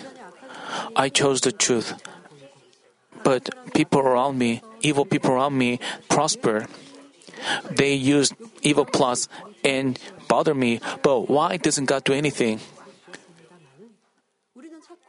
I 0.94 1.08
chose 1.08 1.40
the 1.40 1.52
truth, 1.52 1.94
but 3.22 3.50
people 3.74 4.00
around 4.00 4.38
me, 4.38 4.62
evil 4.80 5.04
people 5.04 5.32
around 5.32 5.56
me, 5.58 5.80
prosper. 6.08 6.66
They 7.70 7.94
use 7.94 8.32
evil 8.62 8.84
plots 8.84 9.28
and 9.64 9.98
bother 10.28 10.54
me, 10.54 10.80
but 11.02 11.28
why 11.28 11.56
doesn't 11.56 11.86
God 11.86 12.04
do 12.04 12.12
anything? 12.12 12.60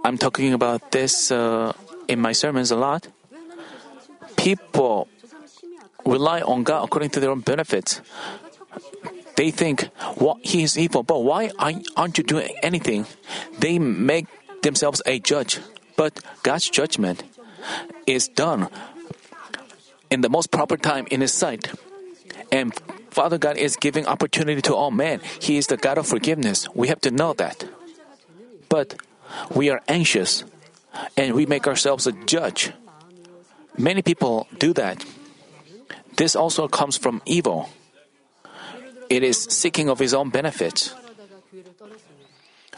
I'm 0.04 0.18
talking 0.18 0.54
about 0.54 0.92
this 0.92 1.32
uh, 1.32 1.74
in 2.08 2.20
my 2.20 2.32
sermons 2.32 2.72
a 2.72 2.76
lot. 2.76 3.08
People 4.38 5.08
rely 6.06 6.42
on 6.42 6.64
God 6.64 6.84
according 6.84 7.12
to 7.12 7.20
their 7.20 7.30
own 7.30 7.42
benefits. 7.42 8.02
They 9.36 9.52
think 9.52 9.90
well, 10.18 10.40
he 10.42 10.64
is 10.64 10.78
evil, 10.78 11.04
but 11.04 11.20
why 11.24 11.52
aren't 11.60 12.18
you 12.18 12.24
doing 12.24 12.56
anything? 12.62 13.06
They 13.60 13.80
make 13.80 14.28
themselves 14.62 15.02
a 15.06 15.20
judge, 15.20 15.60
but 15.96 16.20
God's 16.44 16.70
judgment 16.70 17.24
is 18.06 18.28
done 18.28 18.70
in 20.10 20.22
the 20.22 20.30
most 20.30 20.52
proper 20.52 20.78
time 20.78 21.08
in 21.10 21.22
His 21.22 21.34
sight. 21.34 21.72
And 22.52 22.74
Father 23.10 23.38
God 23.38 23.58
is 23.58 23.76
giving 23.76 24.06
opportunity 24.06 24.62
to 24.64 24.76
all 24.76 24.92
men. 24.92 25.22
He 25.40 25.58
is 25.58 25.68
the 25.68 25.78
God 25.78 25.98
of 25.98 26.08
forgiveness. 26.08 26.68
We 26.76 26.90
have 26.90 27.02
to 27.02 27.12
know 27.12 27.34
that. 27.34 27.66
But 28.70 28.96
we 29.54 29.70
are 29.70 29.82
anxious 29.88 30.44
and 31.16 31.34
we 31.34 31.46
make 31.46 31.68
ourselves 31.68 32.08
a 32.08 32.12
judge. 32.12 32.72
Many 33.78 34.02
people 34.02 34.48
do 34.60 34.74
that. 34.74 35.06
This 36.18 36.36
also 36.36 36.68
comes 36.68 36.98
from 36.98 37.22
evil 37.26 37.70
it 39.12 39.24
is 39.24 39.44
seeking 39.44 39.90
of 39.90 40.00
his 40.00 40.14
own 40.14 40.30
benefit. 40.30 40.96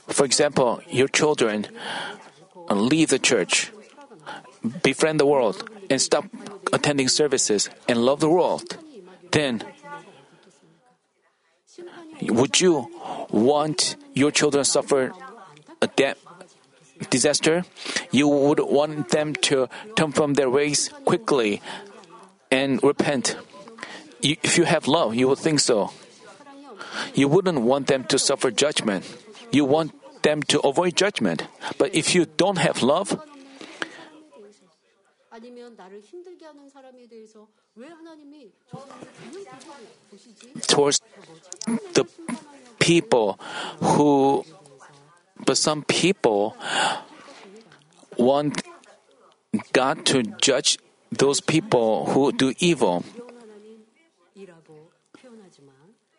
For 0.08 0.26
example, 0.26 0.82
your 0.90 1.08
children 1.08 1.68
uh, 2.70 2.74
leave 2.74 3.10
the 3.10 3.20
church, 3.20 3.72
befriend 4.82 5.20
the 5.20 5.28
world, 5.28 5.70
and 5.92 6.02
stop 6.02 6.26
attending 6.74 7.08
services 7.08 7.70
and 7.88 8.02
love 8.02 8.20
the 8.20 8.30
world. 8.30 8.78
Then, 9.32 9.62
would 12.24 12.60
you 12.60 12.90
want 13.30 13.96
your 14.14 14.32
children 14.32 14.66
suffer 14.66 15.14
a 15.82 15.88
death 15.88 16.18
disaster? 17.12 17.64
You 18.10 18.28
would 18.28 18.60
want 18.60 19.10
them 19.10 19.36
to 19.54 19.70
turn 19.96 20.12
from 20.14 20.34
their 20.34 20.50
ways 20.50 20.90
quickly 21.06 21.62
and 22.50 22.82
repent. 22.82 23.38
If 24.22 24.58
you 24.58 24.64
have 24.64 24.88
love, 24.88 25.14
you 25.14 25.28
would 25.28 25.40
think 25.40 25.60
so. 25.60 25.92
You 27.14 27.28
wouldn't 27.28 27.62
want 27.62 27.88
them 27.88 28.04
to 28.06 28.18
suffer 28.18 28.52
judgment. 28.52 29.06
You 29.52 29.66
want 29.66 29.94
them 30.24 30.42
to 30.44 30.60
avoid 30.62 30.96
judgment. 30.96 31.44
But 31.78 31.94
if 31.94 32.16
you 32.16 32.26
don't 32.26 32.58
have 32.58 32.82
love, 32.82 33.20
towards 40.68 41.02
the 41.94 42.06
people 42.80 43.40
who, 43.82 44.46
but 45.46 45.58
some 45.58 45.84
people 45.84 46.56
want 48.18 48.62
God 49.74 50.06
to 50.06 50.24
judge 50.24 50.78
those 51.12 51.42
people 51.42 52.06
who 52.06 52.32
do 52.32 52.54
evil 52.60 53.04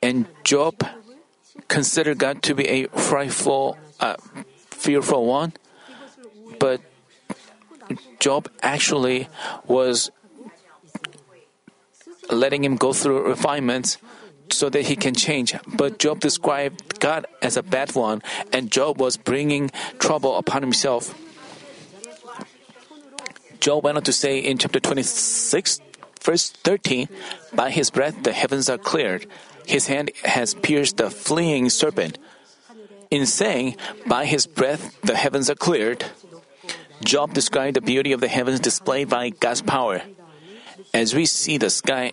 and 0.05 0.29
Job 0.45 0.85
considered 1.67 2.19
God 2.19 2.43
to 2.43 2.55
be 2.55 2.69
a 2.69 2.89
frightful, 2.89 3.79
uh, 4.01 4.21
fearful 4.69 5.25
one, 5.25 5.55
but 6.61 6.85
Job 8.21 8.53
actually 8.61 9.29
was 9.65 10.11
letting 12.29 12.65
him 12.65 12.77
go 12.77 12.93
through 12.93 13.27
refinements 13.27 13.97
so 14.51 14.69
that 14.69 14.83
he 14.93 14.97
can 14.97 15.15
change. 15.15 15.57
But 15.67 15.99
Job 15.99 16.21
described 16.21 17.01
God 17.01 17.25
as 17.41 17.57
a 17.57 17.63
bad 17.63 17.97
one, 17.97 18.21
and 18.53 18.71
Job 18.71 19.01
was 19.01 19.17
bringing 19.17 19.71
trouble 19.99 20.37
upon 20.37 20.61
himself. 20.61 21.17
Job 23.59 23.83
went 23.85 23.97
on 23.97 24.05
to 24.05 24.13
say 24.13 24.39
in 24.39 24.59
chapter 24.59 24.81
26, 24.81 25.81
verse 26.21 26.51
13, 26.51 27.09
By 27.55 27.71
his 27.71 27.89
breath 27.89 28.23
the 28.23 28.37
heavens 28.37 28.69
are 28.69 28.77
cleared, 28.77 29.25
his 29.67 29.87
hand 29.87 30.11
has 30.25 30.55
pierced 30.55 30.97
the 30.97 31.11
fleeing 31.11 31.69
serpent. 31.71 32.19
In 33.11 33.27
saying, 33.27 33.77
By 34.07 34.27
his 34.27 34.47
breath 34.47 35.01
the 35.03 35.17
heavens 35.17 35.49
are 35.51 35.55
cleared, 35.55 36.05
Job 37.05 37.35
described 37.35 37.77
the 37.77 37.81
beauty 37.81 38.13
of 38.13 38.21
the 38.21 38.29
heavens 38.29 38.61
displayed 38.61 39.09
by 39.09 39.31
God's 39.31 39.63
power. 39.63 40.03
As 40.93 41.15
we 41.15 41.27
see 41.27 41.59
the 41.59 41.71
sky 41.71 42.13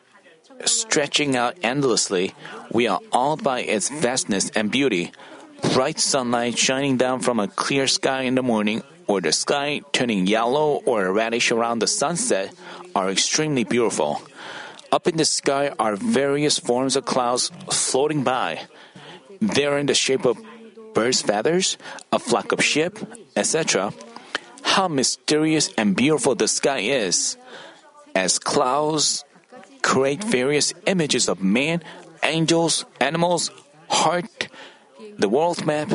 stretching 0.66 1.36
out 1.36 1.58
endlessly, 1.64 2.34
we 2.72 2.88
are 2.88 3.00
awed 3.12 3.44
by 3.44 3.62
its 3.62 3.90
vastness 3.90 4.50
and 4.56 4.72
beauty. 4.72 5.12
Bright 5.74 6.00
sunlight 6.00 6.58
shining 6.58 6.98
down 6.98 7.20
from 7.22 7.40
a 7.40 7.48
clear 7.48 7.88
sky 7.88 8.24
in 8.24 8.36
the 8.36 8.44
morning, 8.44 8.84
or 9.08 9.22
the 9.22 9.32
sky 9.32 9.82
turning 9.92 10.28
yellow 10.28 10.82
or 10.86 11.12
reddish 11.12 11.52
around 11.52 11.80
the 11.80 11.88
sunset, 11.88 12.54
are 12.96 13.10
extremely 13.10 13.64
beautiful. 13.64 14.22
Up 14.92 15.08
in 15.08 15.16
the 15.16 15.26
sky 15.26 15.72
are 15.80 15.96
various 15.96 16.60
forms 16.60 16.96
of 16.96 17.06
clouds 17.06 17.50
floating 17.72 18.24
by. 18.24 18.68
They're 19.40 19.78
in 19.78 19.86
the 19.86 19.96
shape 19.96 20.26
of 20.26 20.38
birds' 20.94 21.22
feathers, 21.22 21.78
a 22.12 22.20
flock 22.20 22.52
of 22.52 22.64
sheep, 22.64 23.00
etc. 23.36 23.94
How 24.64 24.88
mysterious 24.90 25.72
and 25.78 25.96
beautiful 25.96 26.36
the 26.36 26.48
sky 26.48 26.80
is! 26.80 27.38
As 28.14 28.38
clouds 28.38 29.24
create 29.82 30.24
various 30.24 30.74
images 30.86 31.30
of 31.30 31.42
man, 31.42 31.82
angels, 32.22 32.86
animals, 33.00 33.50
heart, 33.88 34.50
the 35.18 35.30
world 35.30 35.66
map, 35.66 35.90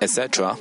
etc. 0.00 0.56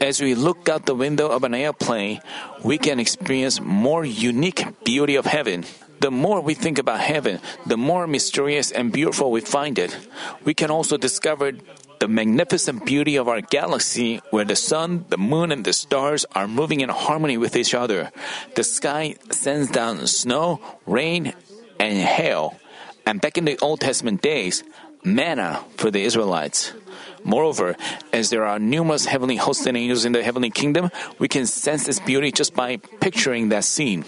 As 0.00 0.20
we 0.20 0.34
look 0.34 0.68
out 0.68 0.86
the 0.86 0.94
window 0.94 1.28
of 1.28 1.44
an 1.44 1.54
airplane, 1.54 2.20
we 2.62 2.78
can 2.78 2.98
experience 2.98 3.60
more 3.60 4.04
unique 4.04 4.64
beauty 4.84 5.16
of 5.16 5.26
heaven. 5.26 5.64
The 6.00 6.10
more 6.10 6.40
we 6.40 6.54
think 6.54 6.78
about 6.78 7.00
heaven, 7.00 7.38
the 7.66 7.76
more 7.76 8.06
mysterious 8.06 8.72
and 8.72 8.92
beautiful 8.92 9.30
we 9.30 9.40
find 9.40 9.78
it. 9.78 9.96
We 10.44 10.54
can 10.54 10.70
also 10.70 10.96
discover 10.96 11.52
the 12.00 12.08
magnificent 12.08 12.84
beauty 12.84 13.14
of 13.14 13.28
our 13.28 13.40
galaxy 13.40 14.20
where 14.30 14.44
the 14.44 14.56
sun, 14.56 15.04
the 15.08 15.16
moon, 15.16 15.52
and 15.52 15.64
the 15.64 15.72
stars 15.72 16.26
are 16.34 16.48
moving 16.48 16.80
in 16.80 16.88
harmony 16.88 17.38
with 17.38 17.54
each 17.54 17.74
other. 17.74 18.10
The 18.56 18.64
sky 18.64 19.14
sends 19.30 19.70
down 19.70 20.04
snow, 20.08 20.60
rain, 20.84 21.32
and 21.78 21.98
hail. 21.98 22.58
And 23.06 23.20
back 23.20 23.38
in 23.38 23.44
the 23.44 23.56
Old 23.62 23.78
Testament 23.80 24.20
days, 24.20 24.64
manna 25.04 25.62
for 25.76 25.92
the 25.92 26.02
Israelites. 26.02 26.72
Moreover, 27.24 27.76
as 28.12 28.30
there 28.30 28.44
are 28.44 28.58
numerous 28.58 29.06
heavenly 29.06 29.36
hosts 29.36 29.66
and 29.66 29.76
angels 29.76 30.04
in 30.04 30.12
the 30.12 30.22
heavenly 30.22 30.50
kingdom, 30.50 30.90
we 31.18 31.28
can 31.28 31.46
sense 31.46 31.88
its 31.88 32.00
beauty 32.00 32.32
just 32.32 32.54
by 32.54 32.76
picturing 33.00 33.48
that 33.50 33.64
scene. 33.64 34.04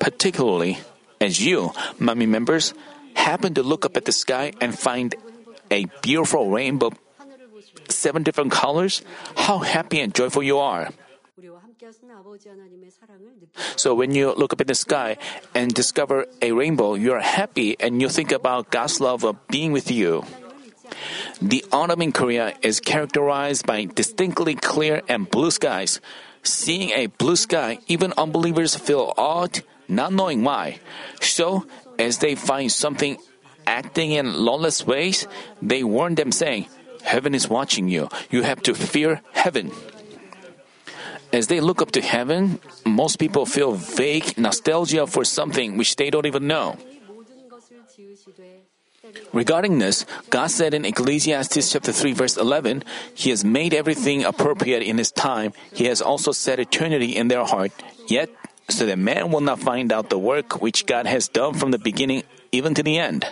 Particularly, 0.00 0.78
as 1.20 1.44
you, 1.44 1.70
Manmin 2.00 2.28
members, 2.28 2.74
happen 3.14 3.54
to 3.54 3.62
look 3.62 3.84
up 3.84 3.96
at 3.96 4.04
the 4.04 4.12
sky 4.12 4.52
and 4.60 4.76
find 4.76 5.14
a 5.70 5.86
beautiful 6.02 6.50
rainbow, 6.50 6.90
seven 7.88 8.22
different 8.22 8.52
colors, 8.52 9.02
how 9.36 9.58
happy 9.58 10.00
and 10.00 10.14
joyful 10.14 10.42
you 10.42 10.58
are. 10.58 10.90
So 13.76 13.94
when 13.94 14.14
you 14.14 14.32
look 14.32 14.52
up 14.52 14.60
in 14.60 14.66
the 14.66 14.74
sky 14.74 15.16
and 15.54 15.74
discover 15.74 16.26
a 16.40 16.52
rainbow, 16.52 16.94
you 16.94 17.12
are 17.12 17.20
happy 17.20 17.76
and 17.80 18.00
you 18.00 18.08
think 18.08 18.32
about 18.32 18.70
God's 18.70 19.00
love 19.00 19.24
of 19.24 19.36
being 19.48 19.72
with 19.72 19.90
you. 19.90 20.24
The 21.42 21.64
autumn 21.72 22.02
in 22.02 22.12
Korea 22.12 22.54
is 22.62 22.78
characterized 22.78 23.66
by 23.66 23.86
distinctly 23.86 24.54
clear 24.54 25.02
and 25.08 25.28
blue 25.28 25.50
skies. 25.50 26.00
Seeing 26.44 26.90
a 26.90 27.06
blue 27.06 27.34
sky, 27.34 27.80
even 27.88 28.14
unbelievers 28.16 28.76
feel 28.76 29.12
awed, 29.18 29.62
not 29.88 30.12
knowing 30.12 30.44
why. 30.44 30.78
So, 31.20 31.66
as 31.98 32.18
they 32.18 32.36
find 32.36 32.70
something 32.70 33.18
acting 33.66 34.12
in 34.12 34.32
lawless 34.32 34.86
ways, 34.86 35.26
they 35.60 35.82
warn 35.82 36.14
them 36.14 36.30
saying, 36.30 36.68
Heaven 37.02 37.34
is 37.34 37.48
watching 37.48 37.88
you. 37.88 38.08
You 38.30 38.42
have 38.42 38.62
to 38.62 38.72
fear 38.72 39.20
heaven. 39.32 39.72
As 41.32 41.48
they 41.48 41.58
look 41.58 41.82
up 41.82 41.90
to 41.98 42.02
heaven, 42.02 42.60
most 42.86 43.18
people 43.18 43.46
feel 43.46 43.72
vague 43.72 44.38
nostalgia 44.38 45.08
for 45.08 45.24
something 45.24 45.76
which 45.76 45.96
they 45.96 46.08
don't 46.08 46.26
even 46.26 46.46
know. 46.46 46.78
Regarding 49.32 49.78
this, 49.78 50.04
God 50.30 50.50
said 50.50 50.74
in 50.74 50.84
Ecclesiastes 50.84 51.72
chapter 51.72 51.92
3 51.92 52.12
verse 52.12 52.36
11, 52.36 52.84
He 53.14 53.30
has 53.30 53.44
made 53.44 53.72
everything 53.74 54.24
appropriate 54.24 54.82
in 54.82 54.98
His 54.98 55.10
time. 55.10 55.52
He 55.72 55.86
has 55.86 56.00
also 56.00 56.32
set 56.32 56.60
eternity 56.60 57.16
in 57.16 57.28
their 57.28 57.44
heart. 57.44 57.72
Yet, 58.08 58.30
so 58.68 58.86
that 58.86 58.98
man 58.98 59.30
will 59.30 59.40
not 59.40 59.60
find 59.60 59.92
out 59.92 60.10
the 60.10 60.18
work 60.18 60.60
which 60.60 60.86
God 60.86 61.06
has 61.06 61.28
done 61.28 61.54
from 61.54 61.70
the 61.70 61.78
beginning 61.78 62.22
even 62.52 62.74
to 62.74 62.82
the 62.82 62.98
end. 62.98 63.26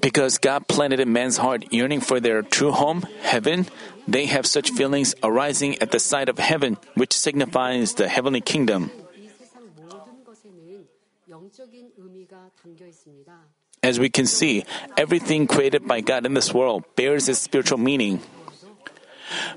Because 0.00 0.38
God 0.38 0.68
planted 0.68 1.00
in 1.00 1.12
man's 1.12 1.36
heart 1.36 1.72
yearning 1.72 2.00
for 2.00 2.20
their 2.20 2.42
true 2.42 2.72
home, 2.72 3.06
heaven, 3.22 3.66
they 4.08 4.26
have 4.26 4.46
such 4.46 4.70
feelings 4.70 5.14
arising 5.22 5.78
at 5.78 5.90
the 5.90 6.00
sight 6.00 6.28
of 6.28 6.38
heaven, 6.38 6.76
which 6.94 7.12
signifies 7.12 7.94
the 7.94 8.08
heavenly 8.08 8.40
kingdom. 8.40 8.90
As 13.82 13.98
we 13.98 14.10
can 14.10 14.26
see, 14.26 14.64
everything 14.96 15.46
created 15.46 15.88
by 15.88 16.00
God 16.00 16.26
in 16.26 16.34
this 16.34 16.52
world 16.52 16.84
bears 16.96 17.28
its 17.28 17.40
spiritual 17.40 17.78
meaning. 17.78 18.20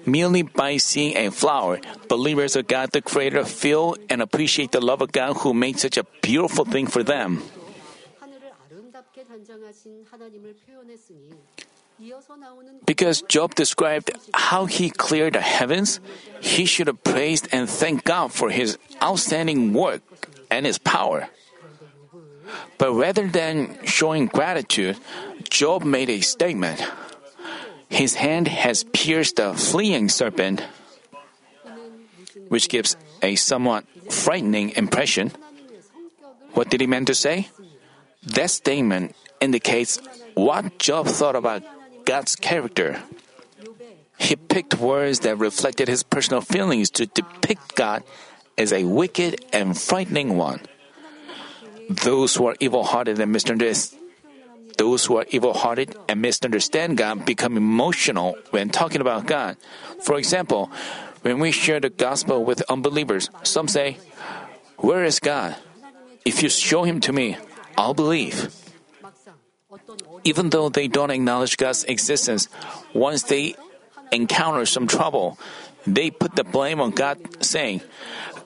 Merely 0.05 0.43
by 0.43 0.77
seeing 0.77 1.17
a 1.17 1.31
flower, 1.31 1.81
believers 2.07 2.55
of 2.55 2.67
God 2.67 2.91
the 2.91 3.01
Creator 3.01 3.43
feel 3.45 3.95
and 4.09 4.21
appreciate 4.21 4.71
the 4.71 4.79
love 4.79 5.01
of 5.01 5.11
God 5.11 5.37
who 5.37 5.53
made 5.53 5.79
such 5.79 5.97
a 5.97 6.05
beautiful 6.21 6.63
thing 6.63 6.87
for 6.87 7.03
them. 7.03 7.41
Because 12.85 13.21
Job 13.23 13.55
described 13.55 14.11
how 14.33 14.65
he 14.65 14.89
cleared 14.89 15.33
the 15.33 15.41
heavens, 15.41 15.99
he 16.41 16.65
should 16.65 16.87
have 16.87 17.03
praised 17.03 17.47
and 17.51 17.69
thanked 17.69 18.05
God 18.05 18.31
for 18.31 18.49
his 18.49 18.77
outstanding 19.01 19.73
work 19.73 20.01
and 20.49 20.65
his 20.65 20.77
power. 20.77 21.29
But 22.77 22.93
rather 22.93 23.27
than 23.27 23.77
showing 23.85 24.27
gratitude, 24.27 24.97
Job 25.49 25.83
made 25.83 26.09
a 26.09 26.21
statement. 26.21 26.83
His 27.89 28.15
hand 28.15 28.47
has 28.47 28.83
pierced 28.83 29.39
a 29.39 29.53
fleeing 29.53 30.09
serpent, 30.09 30.65
which 32.49 32.69
gives 32.69 32.97
a 33.21 33.35
somewhat 33.35 33.85
frightening 34.09 34.71
impression. 34.71 35.31
What 36.53 36.69
did 36.69 36.81
he 36.81 36.87
mean 36.87 37.05
to 37.05 37.15
say? 37.15 37.49
That 38.23 38.49
statement 38.49 39.15
indicates 39.39 39.99
what 40.33 40.79
Job 40.79 41.07
thought 41.07 41.35
about 41.35 41.63
God's 42.05 42.35
character. 42.35 43.01
He 44.17 44.35
picked 44.35 44.75
words 44.75 45.19
that 45.21 45.37
reflected 45.37 45.87
his 45.87 46.03
personal 46.03 46.41
feelings 46.41 46.89
to 46.91 47.05
depict 47.05 47.75
God 47.75 48.03
as 48.57 48.71
a 48.71 48.85
wicked 48.85 49.43
and 49.51 49.77
frightening 49.77 50.37
one 50.37 50.61
those 52.01 52.35
who 52.35 52.47
are 52.47 52.55
evil 52.59 52.83
hearted 52.83 53.19
and 53.19 53.31
misunderstand 53.31 53.99
those 54.77 55.05
who 55.05 55.17
are 55.17 55.25
evil 55.29 55.53
hearted 55.53 55.95
and 56.09 56.21
misunderstand 56.21 56.97
God 56.97 57.25
become 57.25 57.57
emotional 57.57 58.35
when 58.49 58.69
talking 58.69 59.01
about 59.01 59.25
God. 59.25 59.57
For 60.01 60.17
example, 60.17 60.71
when 61.21 61.39
we 61.39 61.51
share 61.51 61.79
the 61.79 61.89
gospel 61.89 62.43
with 62.43 62.61
unbelievers, 62.69 63.29
some 63.43 63.67
say, 63.67 63.97
Where 64.77 65.03
is 65.03 65.19
God? 65.19 65.55
If 66.25 66.41
you 66.41 66.49
show 66.49 66.83
him 66.83 67.01
to 67.01 67.13
me, 67.13 67.37
I'll 67.77 67.93
believe. 67.93 68.49
Even 70.23 70.49
though 70.49 70.69
they 70.69 70.87
don't 70.87 71.11
acknowledge 71.11 71.57
God's 71.57 71.83
existence, 71.85 72.47
once 72.93 73.23
they 73.23 73.55
encounter 74.11 74.65
some 74.65 74.87
trouble, 74.87 75.37
they 75.85 76.11
put 76.11 76.35
the 76.35 76.43
blame 76.43 76.79
on 76.79 76.91
God, 76.91 77.19
saying, 77.43 77.81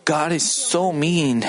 God 0.06 0.32
is 0.32 0.50
so 0.50 0.92
mean 0.92 1.46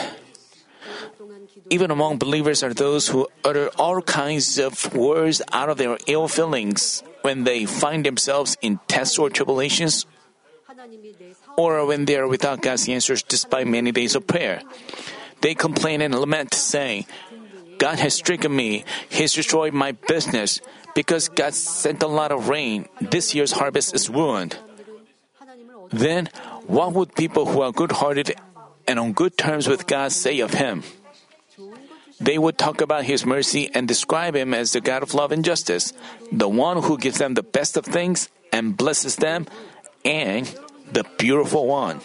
even 1.70 1.90
among 1.90 2.18
believers 2.18 2.62
are 2.62 2.72
those 2.72 3.08
who 3.08 3.28
utter 3.44 3.68
all 3.78 4.00
kinds 4.02 4.58
of 4.58 4.94
words 4.94 5.42
out 5.52 5.68
of 5.68 5.76
their 5.76 5.98
ill 6.06 6.28
feelings 6.28 7.02
when 7.22 7.44
they 7.44 7.66
find 7.66 8.04
themselves 8.04 8.56
in 8.62 8.80
tests 8.88 9.18
or 9.18 9.30
tribulations 9.30 10.06
or 11.56 11.84
when 11.86 12.04
they 12.04 12.16
are 12.16 12.28
without 12.28 12.62
God's 12.62 12.88
answers 12.88 13.22
despite 13.22 13.66
many 13.66 13.92
days 13.92 14.14
of 14.14 14.26
prayer. 14.26 14.62
They 15.40 15.54
complain 15.54 16.00
and 16.02 16.14
lament, 16.14 16.54
saying, 16.54 17.06
God 17.78 17.98
has 17.98 18.14
stricken 18.14 18.54
me, 18.54 18.84
He's 19.08 19.34
destroyed 19.34 19.72
my 19.72 19.92
business. 19.92 20.60
Because 20.94 21.28
God 21.28 21.54
sent 21.54 22.02
a 22.02 22.08
lot 22.08 22.32
of 22.32 22.48
rain, 22.48 22.88
this 23.00 23.34
year's 23.34 23.52
harvest 23.52 23.94
is 23.94 24.10
ruined. 24.10 24.56
Then, 25.90 26.28
what 26.66 26.92
would 26.92 27.14
people 27.14 27.46
who 27.46 27.62
are 27.62 27.70
good 27.70 27.92
hearted 27.92 28.34
and 28.88 28.98
on 28.98 29.12
good 29.12 29.38
terms 29.38 29.68
with 29.68 29.86
God 29.86 30.10
say 30.10 30.40
of 30.40 30.54
Him? 30.54 30.82
They 32.20 32.38
would 32.38 32.58
talk 32.58 32.80
about 32.80 33.04
His 33.04 33.24
mercy 33.24 33.70
and 33.74 33.86
describe 33.86 34.34
Him 34.34 34.52
as 34.52 34.72
the 34.72 34.80
God 34.80 35.02
of 35.02 35.14
love 35.14 35.30
and 35.30 35.44
justice, 35.44 35.92
the 36.32 36.48
one 36.48 36.82
who 36.82 36.98
gives 36.98 37.18
them 37.18 37.34
the 37.34 37.42
best 37.42 37.76
of 37.76 37.84
things 37.84 38.28
and 38.52 38.76
blesses 38.76 39.16
them, 39.16 39.46
and 40.04 40.46
the 40.90 41.04
beautiful 41.18 41.66
one. 41.66 42.00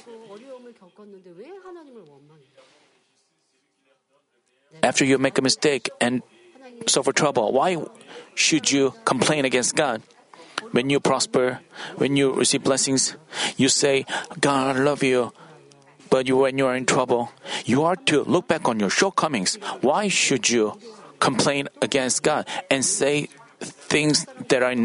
After 4.84 5.06
you 5.06 5.18
make 5.18 5.38
a 5.38 5.42
mistake 5.42 5.90
and 6.02 6.22
suffer 6.88 7.14
trouble, 7.14 7.54
why 7.54 7.78
should 8.36 8.72
you 8.72 8.94
complain 9.06 9.46
against 9.46 9.76
God? 9.76 10.02
When 10.72 10.90
you 10.90 11.00
prosper, 11.00 11.62
when 11.98 12.18
you 12.18 12.34
receive 12.34 12.64
blessings, 12.64 13.16
you 13.58 13.70
say, 13.70 14.06
God, 14.40 14.76
I 14.76 14.80
love 14.80 15.04
you. 15.04 15.32
But 16.14 16.28
you, 16.28 16.38
when 16.38 16.60
you 16.60 16.68
are 16.68 16.76
in 16.76 16.86
trouble, 16.86 17.34
you 17.66 17.82
are 17.90 17.96
to 18.14 18.22
look 18.26 18.48
back 18.48 18.70
on 18.70 18.80
your 18.80 18.92
shortcomings. 18.92 19.56
Why 19.82 20.10
should 20.10 20.48
you 20.48 20.78
complain 21.18 21.70
against 21.82 22.22
God 22.22 22.46
and 22.70 22.86
say 22.86 23.34
things 23.58 24.28
that 24.50 24.62
are 24.62 24.78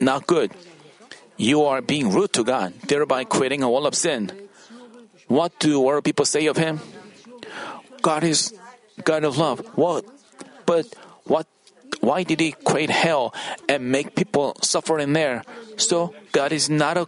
not 0.00 0.26
good? 0.26 0.50
You 1.36 1.62
are 1.70 1.82
being 1.82 2.10
rude 2.10 2.32
to 2.32 2.42
God, 2.42 2.74
thereby 2.90 3.22
creating 3.22 3.62
a 3.62 3.70
wall 3.70 3.86
of 3.86 3.94
sin. 3.94 4.32
What 5.28 5.54
do 5.60 5.78
world 5.78 6.02
people 6.02 6.24
say 6.24 6.46
of 6.46 6.56
Him? 6.56 6.80
God 8.02 8.24
is 8.24 8.52
God 9.04 9.22
of 9.22 9.38
love. 9.38 9.62
What? 9.78 10.04
But 10.66 10.86
what? 11.30 11.46
Why 12.00 12.24
did 12.24 12.40
He 12.40 12.58
create 12.58 12.90
hell 12.90 13.32
and 13.68 13.92
make 13.92 14.16
people 14.16 14.56
suffer 14.62 14.98
in 14.98 15.12
there? 15.12 15.44
So 15.76 16.12
God 16.32 16.50
is 16.50 16.68
not 16.68 16.98
a 16.98 17.06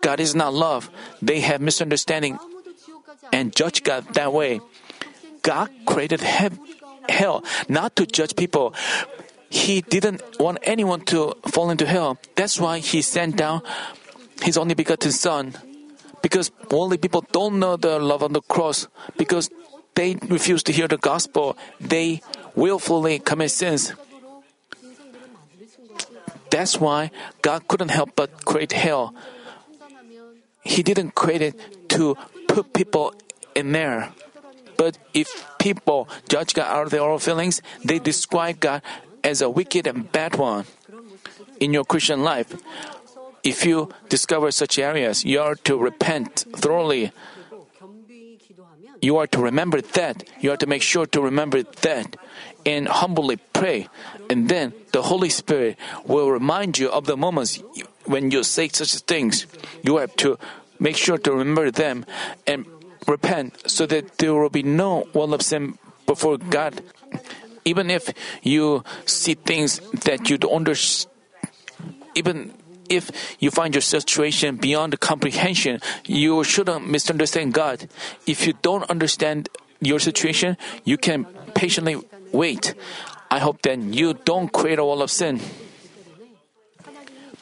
God 0.00 0.20
is 0.20 0.36
not 0.36 0.54
love. 0.54 0.88
They 1.20 1.40
have 1.40 1.60
misunderstanding 1.60 2.38
and 3.32 3.54
judge 3.54 3.82
God 3.82 4.06
that 4.14 4.32
way. 4.32 4.60
God 5.42 5.70
created 5.86 6.20
he- 6.20 6.58
hell 7.08 7.44
not 7.68 7.96
to 7.96 8.06
judge 8.06 8.36
people. 8.36 8.74
He 9.50 9.80
didn't 9.80 10.20
want 10.38 10.58
anyone 10.62 11.00
to 11.12 11.34
fall 11.48 11.70
into 11.70 11.86
hell. 11.86 12.18
That's 12.36 12.60
why 12.60 12.78
He 12.80 13.00
sent 13.00 13.36
down 13.36 13.62
His 14.42 14.58
only 14.58 14.74
begotten 14.74 15.12
Son. 15.12 15.56
Because 16.20 16.50
only 16.70 16.98
people 16.98 17.24
don't 17.32 17.58
know 17.58 17.76
the 17.76 17.98
love 17.98 18.22
on 18.22 18.32
the 18.32 18.42
cross. 18.42 18.88
Because 19.16 19.50
they 19.94 20.16
refuse 20.28 20.62
to 20.64 20.72
hear 20.72 20.86
the 20.86 20.98
gospel. 20.98 21.56
They 21.80 22.20
willfully 22.54 23.18
commit 23.18 23.50
sins. 23.50 23.94
That's 26.50 26.80
why 26.80 27.10
God 27.42 27.68
couldn't 27.68 27.90
help 27.90 28.10
but 28.16 28.44
create 28.44 28.72
hell. 28.72 29.14
He 30.62 30.82
didn't 30.82 31.14
create 31.14 31.42
it 31.42 31.88
to 31.90 32.16
put 32.48 32.72
people 32.72 33.14
in 33.54 33.72
there. 33.72 34.10
But 34.76 34.98
if 35.12 35.46
people 35.58 36.08
judge 36.28 36.54
God 36.54 36.66
out 36.66 36.84
of 36.86 36.90
their 36.90 37.02
own 37.02 37.18
feelings, 37.18 37.62
they 37.84 37.98
describe 37.98 38.60
God 38.60 38.82
as 39.22 39.42
a 39.42 39.50
wicked 39.50 39.86
and 39.86 40.10
bad 40.10 40.36
one. 40.36 40.64
In 41.60 41.72
your 41.72 41.84
Christian 41.84 42.22
life, 42.22 42.54
if 43.42 43.66
you 43.66 43.90
discover 44.08 44.50
such 44.50 44.78
areas, 44.78 45.24
you 45.24 45.40
are 45.40 45.54
to 45.66 45.76
repent 45.76 46.46
thoroughly. 46.54 47.12
You 49.02 49.16
are 49.18 49.26
to 49.28 49.40
remember 49.42 49.80
that. 49.80 50.24
You 50.40 50.52
are 50.52 50.56
to 50.56 50.66
make 50.66 50.82
sure 50.82 51.06
to 51.06 51.20
remember 51.20 51.62
that 51.62 52.16
and 52.66 52.88
humbly 52.88 53.38
pray. 53.52 53.88
And 54.30 54.48
then 54.48 54.72
the 54.92 55.02
Holy 55.02 55.30
Spirit 55.30 55.78
will 56.04 56.30
remind 56.30 56.78
you 56.78 56.90
of 56.90 57.06
the 57.06 57.16
moments 57.16 57.62
when 58.04 58.30
you 58.30 58.42
say 58.42 58.68
such 58.68 58.94
things. 59.06 59.46
You 59.82 59.98
have 59.98 60.14
to 60.16 60.38
make 60.78 60.96
sure 60.96 61.18
to 61.18 61.32
remember 61.32 61.70
them 61.70 62.04
and 62.46 62.66
repent 63.06 63.68
so 63.70 63.86
that 63.86 64.18
there 64.18 64.34
will 64.34 64.50
be 64.50 64.62
no 64.62 65.06
wall 65.14 65.34
of 65.34 65.42
sin 65.42 65.78
before 66.06 66.38
God. 66.38 66.82
Even 67.64 67.90
if 67.90 68.12
you 68.42 68.84
see 69.04 69.34
things 69.34 69.80
that 70.04 70.30
you 70.30 70.38
don't 70.38 70.52
understand, 70.52 71.12
even 72.14 72.54
if 72.88 73.10
you 73.38 73.50
find 73.50 73.74
your 73.74 73.82
situation 73.82 74.56
beyond 74.56 74.98
comprehension, 75.00 75.80
you 76.06 76.42
shouldn't 76.42 76.88
misunderstand 76.88 77.52
God. 77.52 77.88
If 78.26 78.46
you 78.46 78.54
don't 78.62 78.88
understand 78.90 79.48
your 79.80 79.98
situation, 79.98 80.56
you 80.84 80.96
can 80.96 81.24
patiently 81.54 81.96
wait. 82.32 82.74
I 83.30 83.38
hope 83.38 83.62
that 83.62 83.78
you 83.78 84.14
don't 84.14 84.50
create 84.50 84.78
a 84.78 84.84
wall 84.84 85.02
of 85.02 85.10
sin. 85.10 85.40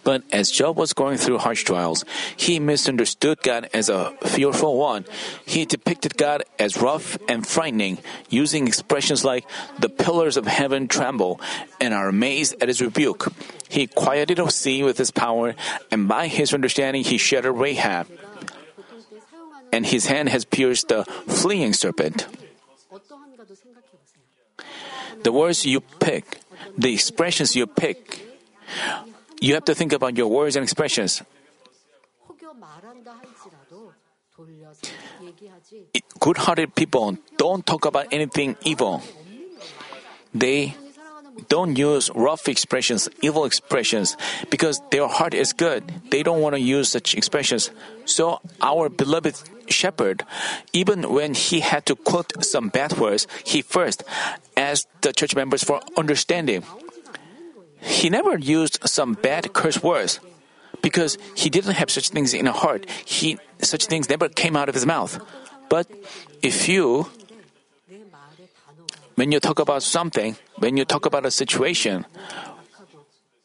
But 0.06 0.22
as 0.30 0.54
Job 0.54 0.78
was 0.78 0.94
going 0.94 1.18
through 1.18 1.38
harsh 1.38 1.64
trials, 1.64 2.04
he 2.36 2.60
misunderstood 2.60 3.42
God 3.42 3.68
as 3.74 3.88
a 3.88 4.14
fearful 4.22 4.78
one. 4.78 5.04
He 5.44 5.66
depicted 5.66 6.16
God 6.16 6.44
as 6.60 6.78
rough 6.80 7.18
and 7.26 7.44
frightening, 7.44 7.98
using 8.30 8.68
expressions 8.68 9.24
like, 9.24 9.42
the 9.80 9.88
pillars 9.88 10.36
of 10.36 10.46
heaven 10.46 10.86
tremble 10.86 11.40
and 11.80 11.92
are 11.92 12.06
amazed 12.06 12.54
at 12.62 12.68
his 12.68 12.80
rebuke. 12.80 13.34
He 13.68 13.88
quieted 13.88 14.38
the 14.38 14.46
sea 14.48 14.84
with 14.84 14.96
his 14.96 15.10
power, 15.10 15.56
and 15.90 16.06
by 16.06 16.28
his 16.28 16.54
understanding 16.54 17.02
he 17.02 17.18
shattered 17.18 17.56
Rahab. 17.56 18.06
And 19.72 19.84
his 19.84 20.06
hand 20.06 20.28
has 20.28 20.44
pierced 20.44 20.86
the 20.86 21.02
fleeing 21.26 21.72
serpent. 21.72 22.28
The 25.24 25.32
words 25.32 25.66
you 25.66 25.80
pick, 25.80 26.38
the 26.78 26.94
expressions 26.94 27.56
you 27.56 27.66
pick, 27.66 28.22
you 29.40 29.54
have 29.54 29.64
to 29.66 29.74
think 29.74 29.92
about 29.92 30.16
your 30.16 30.28
words 30.28 30.56
and 30.56 30.62
expressions. 30.62 31.22
Good 36.20 36.36
hearted 36.36 36.74
people 36.74 37.16
don't 37.36 37.64
talk 37.64 37.84
about 37.84 38.06
anything 38.12 38.56
evil. 38.64 39.02
They 40.34 40.74
don't 41.48 41.76
use 41.76 42.10
rough 42.14 42.48
expressions, 42.48 43.08
evil 43.22 43.44
expressions, 43.44 44.16
because 44.50 44.80
their 44.90 45.06
heart 45.06 45.34
is 45.34 45.52
good. 45.52 45.84
They 46.10 46.22
don't 46.22 46.40
want 46.40 46.54
to 46.54 46.60
use 46.60 46.88
such 46.88 47.14
expressions. 47.14 47.70
So, 48.04 48.40
our 48.60 48.88
beloved 48.88 49.36
shepherd, 49.68 50.24
even 50.72 51.12
when 51.12 51.34
he 51.34 51.60
had 51.60 51.86
to 51.86 51.96
quote 51.96 52.44
some 52.44 52.68
bad 52.68 52.98
words, 52.98 53.26
he 53.44 53.62
first 53.62 54.02
asked 54.56 54.88
the 55.02 55.12
church 55.12 55.36
members 55.36 55.62
for 55.62 55.80
understanding. 55.96 56.64
He 57.80 58.10
never 58.10 58.38
used 58.38 58.78
some 58.88 59.14
bad 59.14 59.52
curse 59.52 59.82
words 59.82 60.20
because 60.82 61.18
he 61.34 61.50
didn't 61.50 61.74
have 61.74 61.90
such 61.90 62.10
things 62.10 62.34
in 62.34 62.46
his 62.46 62.56
heart. 62.56 62.88
He, 63.04 63.38
such 63.60 63.86
things 63.86 64.08
never 64.08 64.28
came 64.28 64.56
out 64.56 64.68
of 64.68 64.74
his 64.74 64.86
mouth. 64.86 65.20
But 65.68 65.88
if 66.42 66.68
you, 66.68 67.08
when 69.14 69.32
you 69.32 69.40
talk 69.40 69.58
about 69.58 69.82
something, 69.82 70.36
when 70.58 70.76
you 70.76 70.84
talk 70.84 71.06
about 71.06 71.26
a 71.26 71.30
situation, 71.30 72.06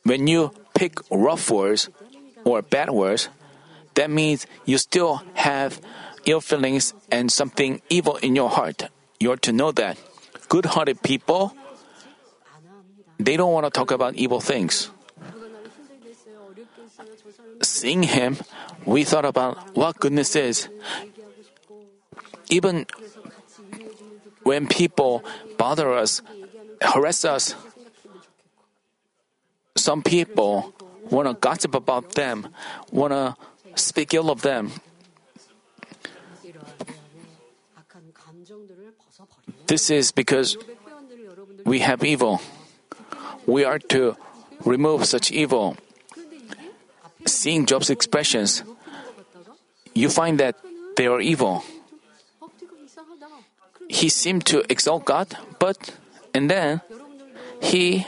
when 0.04 0.28
you 0.28 0.52
pick 0.74 1.00
rough 1.10 1.50
words 1.50 1.89
or 2.44 2.62
bad 2.62 2.89
words, 2.91 3.30
that 3.96 4.10
means 4.10 4.48
you 4.65 4.78
still 4.78 5.22
have 5.34 5.82
ill 6.26 6.41
feelings 6.41 6.94
and 7.12 7.32
something 7.32 7.82
evil 7.89 8.17
in 8.17 8.36
your 8.36 8.50
heart. 8.50 8.89
You're 9.20 9.38
to 9.38 9.52
know 9.52 9.72
that. 9.72 9.98
Good 10.50 10.65
hearted 10.65 11.02
people 11.02 11.56
they 13.22 13.38
don't 13.38 13.54
want 13.54 13.66
to 13.66 13.70
talk 13.70 13.92
about 13.92 14.16
evil 14.16 14.42
things. 14.42 14.90
Seeing 17.62 18.02
him, 18.04 18.38
we 18.86 19.04
thought 19.04 19.26
about 19.26 19.76
what 19.76 20.00
goodness 20.00 20.36
is. 20.36 20.70
Even 22.50 22.88
when 24.42 24.66
people 24.66 25.24
bother 25.58 25.94
us, 25.94 26.22
harass 26.82 27.24
us, 27.24 27.54
some 29.78 30.02
people 30.02 30.74
want 31.12 31.28
to 31.28 31.36
gossip 31.36 31.76
about 31.76 32.14
them, 32.14 32.50
want 32.92 33.14
to 33.14 33.36
speak 33.76 34.16
ill 34.16 34.32
of 34.32 34.42
them. 34.42 34.72
This 39.68 39.92
is 39.92 40.12
because 40.12 40.58
we 41.66 41.80
have 41.80 42.04
evil 42.04 42.42
we 43.52 43.66
are 43.66 43.80
to 43.92 44.16
remove 44.64 45.06
such 45.06 45.32
evil. 45.32 45.76
Seeing 47.28 47.66
Job's 47.66 47.90
expressions, 47.90 48.64
you 49.94 50.10
find 50.10 50.40
that 50.40 50.56
they 50.96 51.08
are 51.08 51.20
evil. 51.20 51.64
He 53.90 54.08
seemed 54.08 54.46
to 54.48 54.64
exalt 54.72 55.04
God, 55.06 55.36
but, 55.60 55.98
and 56.34 56.50
then, 56.50 56.82
he 57.62 58.08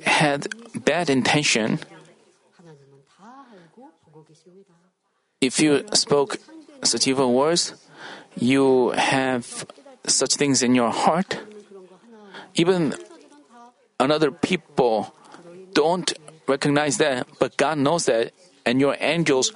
had 0.00 0.48
bad 0.74 1.10
intention. 1.10 1.78
If 5.40 5.60
you 5.60 5.84
spoke 5.92 6.38
such 6.82 7.06
evil 7.06 7.34
words, 7.34 7.74
you 8.38 8.90
have 8.96 9.66
such 10.06 10.34
things 10.36 10.62
in 10.62 10.74
your 10.74 10.90
heart. 10.90 11.38
Even 12.54 12.94
another 13.98 14.30
people 14.30 15.14
don't 15.72 16.12
recognize 16.46 16.98
that, 16.98 17.26
but 17.38 17.56
God 17.56 17.78
knows 17.78 18.06
that, 18.06 18.32
and 18.64 18.80
your 18.80 18.96
angels 19.00 19.52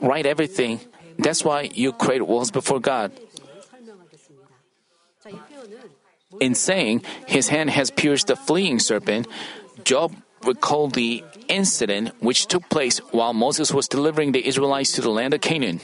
write 0.00 0.26
everything. 0.26 0.80
That's 1.18 1.44
why 1.44 1.70
you 1.72 1.92
create 1.92 2.26
walls 2.26 2.50
before 2.50 2.80
God. 2.80 3.12
In 6.40 6.54
saying, 6.54 7.02
His 7.26 7.48
hand 7.48 7.70
has 7.70 7.90
pierced 7.90 8.26
the 8.26 8.36
fleeing 8.36 8.78
serpent, 8.78 9.26
Job 9.84 10.14
recalled 10.44 10.94
the 10.94 11.24
incident 11.48 12.12
which 12.20 12.46
took 12.46 12.68
place 12.68 12.98
while 13.10 13.32
Moses 13.32 13.72
was 13.72 13.88
delivering 13.88 14.32
the 14.32 14.46
Israelites 14.46 14.92
to 14.92 15.00
the 15.00 15.10
land 15.10 15.34
of 15.34 15.40
Canaan. 15.40 15.80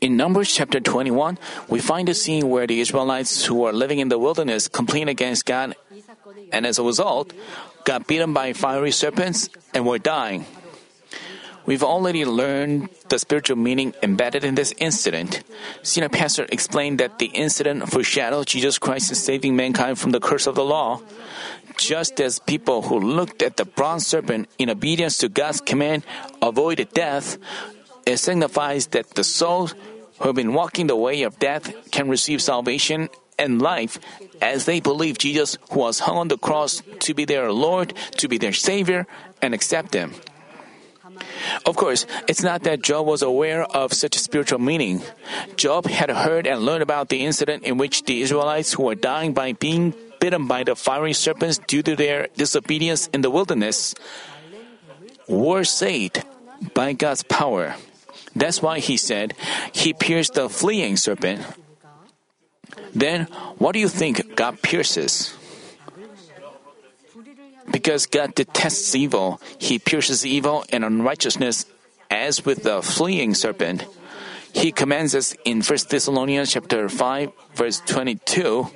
In 0.00 0.16
Numbers 0.16 0.52
chapter 0.52 0.80
21, 0.80 1.38
we 1.68 1.78
find 1.78 2.08
a 2.08 2.14
scene 2.14 2.48
where 2.48 2.66
the 2.66 2.80
Israelites 2.80 3.44
who 3.44 3.64
are 3.64 3.72
living 3.72 3.98
in 3.98 4.08
the 4.08 4.18
wilderness 4.18 4.68
complain 4.68 5.08
against 5.08 5.46
God, 5.46 5.74
and 6.52 6.66
as 6.66 6.78
a 6.78 6.82
result, 6.82 7.32
got 7.84 8.06
beaten 8.06 8.32
by 8.32 8.52
fiery 8.52 8.90
serpents 8.90 9.48
and 9.72 9.86
were 9.86 9.98
dying. 9.98 10.44
We've 11.66 11.82
already 11.82 12.26
learned 12.26 12.90
the 13.08 13.18
spiritual 13.18 13.56
meaning 13.56 13.94
embedded 14.02 14.44
in 14.44 14.54
this 14.54 14.74
incident. 14.76 15.42
Senior 15.82 16.10
pastor 16.10 16.46
explained 16.52 17.00
that 17.00 17.18
the 17.18 17.32
incident 17.32 17.88
foreshadowed 17.88 18.46
Jesus 18.46 18.78
Christ 18.78 19.14
saving 19.16 19.56
mankind 19.56 19.98
from 19.98 20.10
the 20.10 20.20
curse 20.20 20.46
of 20.46 20.56
the 20.56 20.64
law. 20.64 21.00
Just 21.78 22.20
as 22.20 22.38
people 22.38 22.82
who 22.82 23.00
looked 23.00 23.42
at 23.42 23.56
the 23.56 23.64
bronze 23.64 24.06
serpent 24.06 24.48
in 24.58 24.68
obedience 24.68 25.16
to 25.18 25.28
God's 25.28 25.62
command 25.62 26.04
avoided 26.42 26.92
death, 26.92 27.38
it 28.06 28.18
signifies 28.18 28.88
that 28.88 29.10
the 29.10 29.24
souls 29.24 29.74
who 30.18 30.28
have 30.28 30.36
been 30.36 30.52
walking 30.52 30.86
the 30.86 30.96
way 30.96 31.22
of 31.22 31.38
death 31.38 31.72
can 31.90 32.08
receive 32.08 32.40
salvation 32.42 33.08
and 33.38 33.60
life 33.60 33.98
as 34.40 34.64
they 34.64 34.80
believe 34.80 35.18
Jesus, 35.18 35.58
who 35.70 35.80
was 35.80 36.00
hung 36.00 36.16
on 36.16 36.28
the 36.28 36.38
cross, 36.38 36.82
to 37.00 37.14
be 37.14 37.24
their 37.24 37.50
Lord, 37.50 37.94
to 38.18 38.28
be 38.28 38.38
their 38.38 38.52
Savior, 38.52 39.06
and 39.42 39.54
accept 39.54 39.94
Him. 39.94 40.14
Of 41.66 41.76
course, 41.76 42.06
it's 42.28 42.42
not 42.42 42.62
that 42.64 42.82
Job 42.82 43.06
was 43.06 43.22
aware 43.22 43.62
of 43.62 43.92
such 43.92 44.18
spiritual 44.18 44.58
meaning. 44.58 45.02
Job 45.56 45.86
had 45.86 46.10
heard 46.10 46.46
and 46.46 46.62
learned 46.62 46.82
about 46.82 47.08
the 47.08 47.24
incident 47.24 47.62
in 47.64 47.78
which 47.78 48.04
the 48.04 48.22
Israelites 48.22 48.72
who 48.72 48.84
were 48.84 48.94
dying 48.94 49.32
by 49.32 49.52
being 49.52 49.94
bitten 50.20 50.46
by 50.46 50.64
the 50.64 50.74
fiery 50.74 51.12
serpents 51.12 51.58
due 51.58 51.82
to 51.82 51.94
their 51.94 52.28
disobedience 52.36 53.08
in 53.12 53.20
the 53.20 53.30
wilderness 53.30 53.94
were 55.28 55.64
saved 55.64 56.22
by 56.74 56.92
God's 56.92 57.22
power. 57.22 57.76
That's 58.34 58.60
why 58.60 58.80
he 58.80 58.96
said, 58.96 59.34
He 59.72 59.92
pierced 59.92 60.34
the 60.34 60.48
fleeing 60.48 60.96
serpent. 60.96 61.42
Then, 62.94 63.24
what 63.58 63.72
do 63.72 63.78
you 63.78 63.88
think 63.88 64.36
God 64.36 64.62
pierces? 64.62 65.36
Because 67.70 68.06
God 68.06 68.34
detests 68.34 68.94
evil, 68.94 69.40
He 69.58 69.78
pierces 69.78 70.26
evil 70.26 70.64
and 70.70 70.84
unrighteousness 70.84 71.66
as 72.10 72.44
with 72.44 72.62
the 72.62 72.82
fleeing 72.82 73.34
serpent. 73.34 73.86
He 74.52 74.70
commands 74.70 75.14
us 75.14 75.34
in 75.44 75.62
1 75.62 75.78
Thessalonians 75.90 76.52
chapter 76.52 76.88
5 76.88 77.32
verse 77.54 77.82
22 77.86 78.68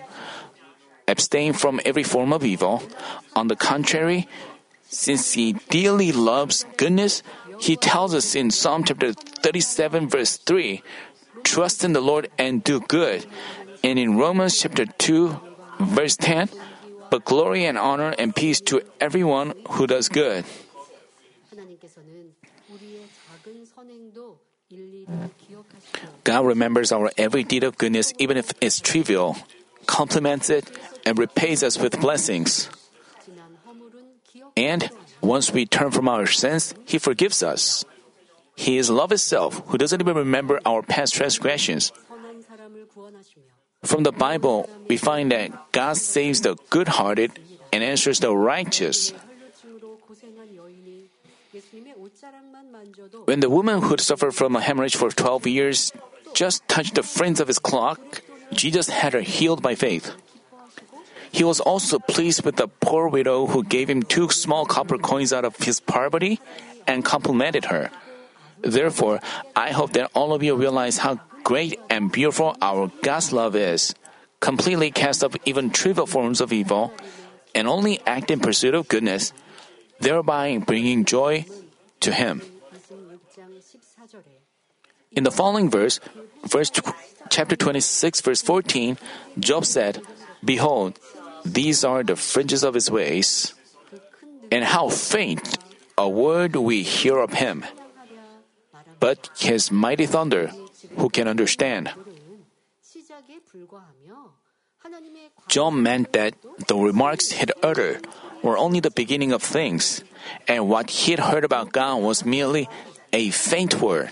abstain 1.07 1.53
from 1.53 1.81
every 1.85 2.03
form 2.03 2.33
of 2.33 2.45
evil. 2.45 2.83
On 3.37 3.47
the 3.47 3.57
contrary, 3.57 4.27
since 4.91 5.33
he 5.33 5.55
dearly 5.71 6.13
loves 6.13 6.67
goodness, 6.77 7.23
he 7.59 7.77
tells 7.77 8.15
us 8.15 8.35
in 8.35 8.51
Psalm 8.51 8.85
chapter 8.85 9.13
37, 9.13 10.09
verse 10.09 10.37
3 10.37 10.83
Trust 11.45 11.85
in 11.85 11.93
the 11.93 12.01
Lord 12.01 12.31
and 12.39 12.63
do 12.63 12.81
good. 12.81 13.27
And 13.83 13.99
in 13.99 14.17
Romans 14.17 14.59
chapter 14.59 14.87
2, 14.87 15.41
verse 15.81 16.17
10 16.17 16.49
But 17.11 17.25
glory 17.25 17.65
and 17.65 17.79
honor 17.79 18.15
and 18.19 18.35
peace 18.35 18.61
to 18.73 18.83
everyone 19.01 19.55
who 19.71 19.87
does 19.87 20.09
good. 20.09 20.45
God 26.25 26.45
remembers 26.45 26.93
our 26.93 27.11
every 27.17 27.45
deed 27.45 27.65
of 27.65 27.79
goodness, 27.79 28.13
even 28.19 28.37
if 28.37 28.53
it's 28.61 28.81
trivial, 28.81 29.37
compliments 29.87 30.51
it, 30.51 30.69
and 31.07 31.19
repays 31.19 31.63
us 31.63 31.79
with 31.79 32.01
blessings. 32.01 32.69
And 34.57 34.91
once 35.21 35.53
we 35.53 35.67
turn 35.67 35.91
from 35.91 36.09
our 36.09 36.27
sins, 36.27 36.75
He 36.87 36.99
forgives 36.99 37.43
us. 37.43 37.85
He 38.57 38.77
is 38.79 38.91
love 38.91 39.13
itself, 39.13 39.63
who 39.67 39.79
doesn't 39.79 40.01
even 40.01 40.17
remember 40.17 40.61
our 40.67 40.83
past 40.83 41.15
transgressions. 41.15 41.93
From 43.85 44.03
the 44.03 44.13
Bible, 44.13 44.69
we 44.89 44.97
find 44.97 45.31
that 45.31 45.73
God 45.73 45.97
saves 45.97 46.41
the 46.41 46.57
good 46.69 46.89
hearted 46.89 47.39
and 47.73 47.85
answers 47.85 48.19
the 48.19 48.35
righteous. 48.35 49.13
When 53.25 53.41
the 53.41 53.51
woman 53.51 53.83
who 53.83 53.97
suffered 53.99 54.35
from 54.35 54.57
a 54.57 54.61
hemorrhage 54.61 54.97
for 54.97 55.11
12 55.11 55.47
years 55.47 55.93
just 56.35 56.67
touched 56.69 56.95
the 56.95 57.03
fringe 57.03 57.41
of 57.41 57.49
his 57.49 57.59
cloak, 57.59 58.23
Jesus 58.53 58.89
had 58.89 59.13
her 59.13 59.23
healed 59.23 59.63
by 59.63 59.75
faith. 59.75 60.13
He 61.31 61.45
was 61.45 61.61
also 61.61 61.99
pleased 61.99 62.45
with 62.45 62.57
the 62.57 62.69
poor 62.69 63.09
widow 63.09 63.47
who 63.47 63.63
gave 63.65 63.89
him 63.89 64.03
two 64.03 64.31
small 64.31 64.67
copper 64.67 64.99
coins 64.99 65.33
out 65.33 65.45
of 65.45 65.57
his 65.57 65.81
poverty 65.81 66.41
and 66.87 67.05
complimented 67.05 67.67
her. 67.67 67.91
Therefore, 68.61 69.21
I 69.55 69.71
hope 69.71 69.93
that 69.93 70.11
all 70.15 70.33
of 70.33 70.43
you 70.43 70.57
realize 70.57 70.99
how 70.99 71.21
great 71.45 71.79
and 71.89 72.11
beautiful 72.11 72.57
our 72.61 72.91
God's 73.03 73.33
love 73.33 73.55
is. 73.55 73.95
Completely 74.41 74.91
cast 74.91 75.23
off 75.23 75.37
even 75.45 75.71
trivial 75.71 76.07
forms 76.07 76.41
of 76.41 76.53
evil 76.53 76.93
and 77.55 77.67
only 77.67 78.01
act 78.07 78.31
in 78.31 78.41
pursuit 78.41 78.75
of 78.75 78.89
goodness, 78.89 79.33
thereby 80.01 80.59
bringing 80.59 81.05
joy 81.05 81.47
to 82.01 82.13
Him. 82.13 82.43
In 85.11 85.25
the 85.25 85.31
following 85.31 85.71
verse, 85.71 86.01
verse 86.47 86.71
chapter 87.31 87.57
26, 87.57 88.21
verse 88.21 88.43
14, 88.43 88.99
Job 89.39 89.65
said, 89.65 90.03
Behold, 90.45 90.99
these 91.55 91.85
are 91.85 92.03
the 92.03 92.17
fringes 92.17 92.63
of 92.63 92.75
his 92.75 92.91
ways. 92.91 93.55
And 94.51 94.65
how 94.65 94.89
faint 94.89 95.59
a 95.97 96.09
word 96.09 96.57
we 96.57 96.83
hear 96.83 97.19
of 97.19 97.35
him. 97.35 97.65
But 99.01 99.31
his 99.39 99.71
mighty 99.71 100.07
thunder, 100.07 100.51
who 100.97 101.11
can 101.11 101.29
understand? 101.29 101.91
Job 105.49 105.75
meant 105.75 106.13
that 106.13 106.35
the 106.67 106.77
remarks 106.77 107.33
he'd 107.33 107.53
uttered 107.63 108.07
were 108.43 108.57
only 108.57 108.81
the 108.81 108.91
beginning 108.91 109.33
of 109.33 109.43
things, 109.43 110.03
and 110.47 110.69
what 110.69 110.91
he'd 110.91 111.19
heard 111.19 111.45
about 111.45 111.73
God 111.73 112.03
was 112.03 112.25
merely 112.25 112.69
a 113.13 113.31
faint 113.31 113.81
word. 113.81 114.11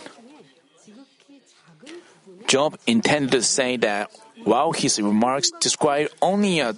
Job 2.46 2.78
intended 2.86 3.32
to 3.32 3.42
say 3.42 3.76
that 3.78 4.10
while 4.44 4.72
his 4.72 5.00
remarks 5.00 5.50
described 5.60 6.10
only 6.22 6.60
a 6.60 6.74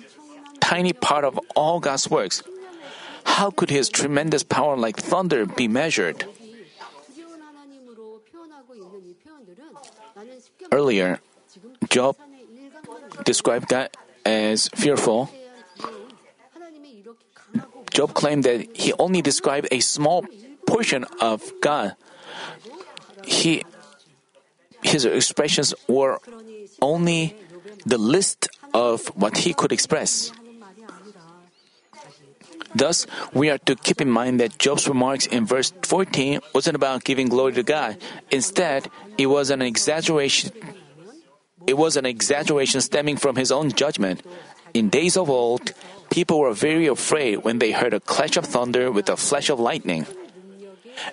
tiny 0.68 0.92
part 0.92 1.24
of 1.24 1.40
all 1.56 1.80
God's 1.80 2.12
works. 2.12 2.44
How 3.24 3.48
could 3.48 3.72
His 3.72 3.88
tremendous 3.88 4.44
power 4.44 4.76
like 4.76 5.00
thunder 5.00 5.48
be 5.48 5.64
measured? 5.64 6.28
Earlier, 10.70 11.20
Job 11.88 12.20
described 13.24 13.72
God 13.72 13.88
as 14.26 14.68
fearful. 14.76 15.32
Job 17.88 18.12
claimed 18.12 18.44
that 18.44 18.68
he 18.76 18.92
only 19.00 19.24
described 19.24 19.72
a 19.72 19.80
small 19.80 20.28
portion 20.68 21.08
of 21.24 21.40
God. 21.64 21.96
He, 23.24 23.64
his 24.84 25.08
expressions 25.08 25.72
were 25.88 26.20
only 26.82 27.34
the 27.86 27.96
list 27.96 28.52
of 28.74 29.08
what 29.16 29.48
he 29.48 29.54
could 29.56 29.72
express. 29.72 30.30
Thus, 32.78 33.06
we 33.34 33.50
are 33.50 33.58
to 33.66 33.74
keep 33.74 34.00
in 34.00 34.08
mind 34.08 34.38
that 34.38 34.58
Job's 34.58 34.86
remarks 34.86 35.26
in 35.26 35.46
verse 35.46 35.74
14 35.82 36.38
wasn't 36.54 36.76
about 36.76 37.02
giving 37.02 37.28
glory 37.28 37.52
to 37.54 37.64
God. 37.64 37.98
Instead, 38.30 38.88
it 39.18 39.26
was 39.26 39.50
an 39.50 39.62
exaggeration. 39.62 40.52
It 41.66 41.76
was 41.76 41.96
an 41.96 42.06
exaggeration 42.06 42.80
stemming 42.80 43.16
from 43.18 43.34
his 43.34 43.50
own 43.50 43.72
judgment. 43.72 44.22
In 44.74 44.88
days 44.88 45.16
of 45.16 45.28
old, 45.28 45.74
people 46.10 46.38
were 46.38 46.54
very 46.54 46.86
afraid 46.86 47.42
when 47.42 47.58
they 47.58 47.72
heard 47.72 47.94
a 47.94 48.00
clash 48.00 48.36
of 48.36 48.46
thunder 48.46 48.92
with 48.92 49.10
a 49.10 49.16
flash 49.16 49.50
of 49.50 49.58
lightning. 49.58 50.06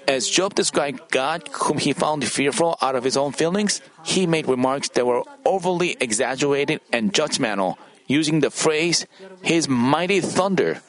As 0.08 0.30
Job 0.30 0.54
described 0.54 1.10
God, 1.10 1.50
whom 1.66 1.78
he 1.78 1.94
found 1.94 2.26
fearful 2.26 2.78
out 2.82 2.96
of 2.96 3.04
his 3.04 3.18
own 3.18 3.34
feelings, 3.34 3.82
he 4.04 4.26
made 4.26 4.48
remarks 4.48 4.90
that 4.90 5.06
were 5.06 5.24
overly 5.46 5.98
exaggerated 6.00 6.82
and 6.94 7.14
judgmental, 7.14 7.78
using 8.08 8.40
the 8.42 8.50
phrase, 8.50 9.06
His 9.42 9.68
mighty 9.68 10.22
thunder. 10.22 10.82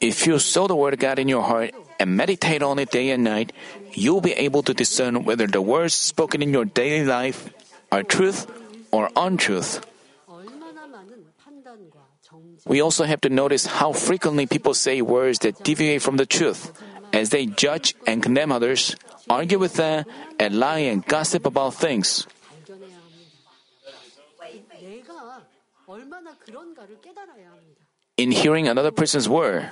If 0.00 0.26
you 0.26 0.38
sow 0.38 0.66
the 0.66 0.76
word 0.76 0.94
of 0.94 1.00
God 1.00 1.18
in 1.18 1.28
your 1.28 1.42
heart 1.42 1.74
and 1.98 2.16
meditate 2.16 2.62
on 2.62 2.78
it 2.78 2.90
day 2.90 3.10
and 3.10 3.24
night, 3.24 3.52
you'll 3.92 4.20
be 4.20 4.32
able 4.32 4.62
to 4.64 4.74
discern 4.74 5.24
whether 5.24 5.46
the 5.46 5.62
words 5.62 5.94
spoken 5.94 6.42
in 6.42 6.52
your 6.52 6.64
daily 6.64 7.04
life 7.04 7.52
are 7.90 8.02
truth 8.02 8.46
or 8.90 9.10
untruth. 9.16 9.80
We 12.66 12.80
also 12.80 13.04
have 13.04 13.20
to 13.22 13.28
notice 13.28 13.66
how 13.66 13.92
frequently 13.92 14.46
people 14.46 14.74
say 14.74 15.02
words 15.02 15.40
that 15.40 15.64
deviate 15.64 16.02
from 16.02 16.16
the 16.16 16.26
truth, 16.26 16.72
as 17.12 17.30
they 17.30 17.46
judge 17.46 17.94
and 18.06 18.22
condemn 18.22 18.52
others, 18.52 18.94
argue 19.28 19.58
with 19.58 19.74
them, 19.74 20.04
and 20.38 20.58
lie 20.58 20.84
and 20.86 21.04
gossip 21.06 21.46
about 21.46 21.74
things 21.74 22.26
in 28.20 28.30
hearing 28.30 28.68
another 28.68 28.90
person's 28.90 29.28
word. 29.28 29.68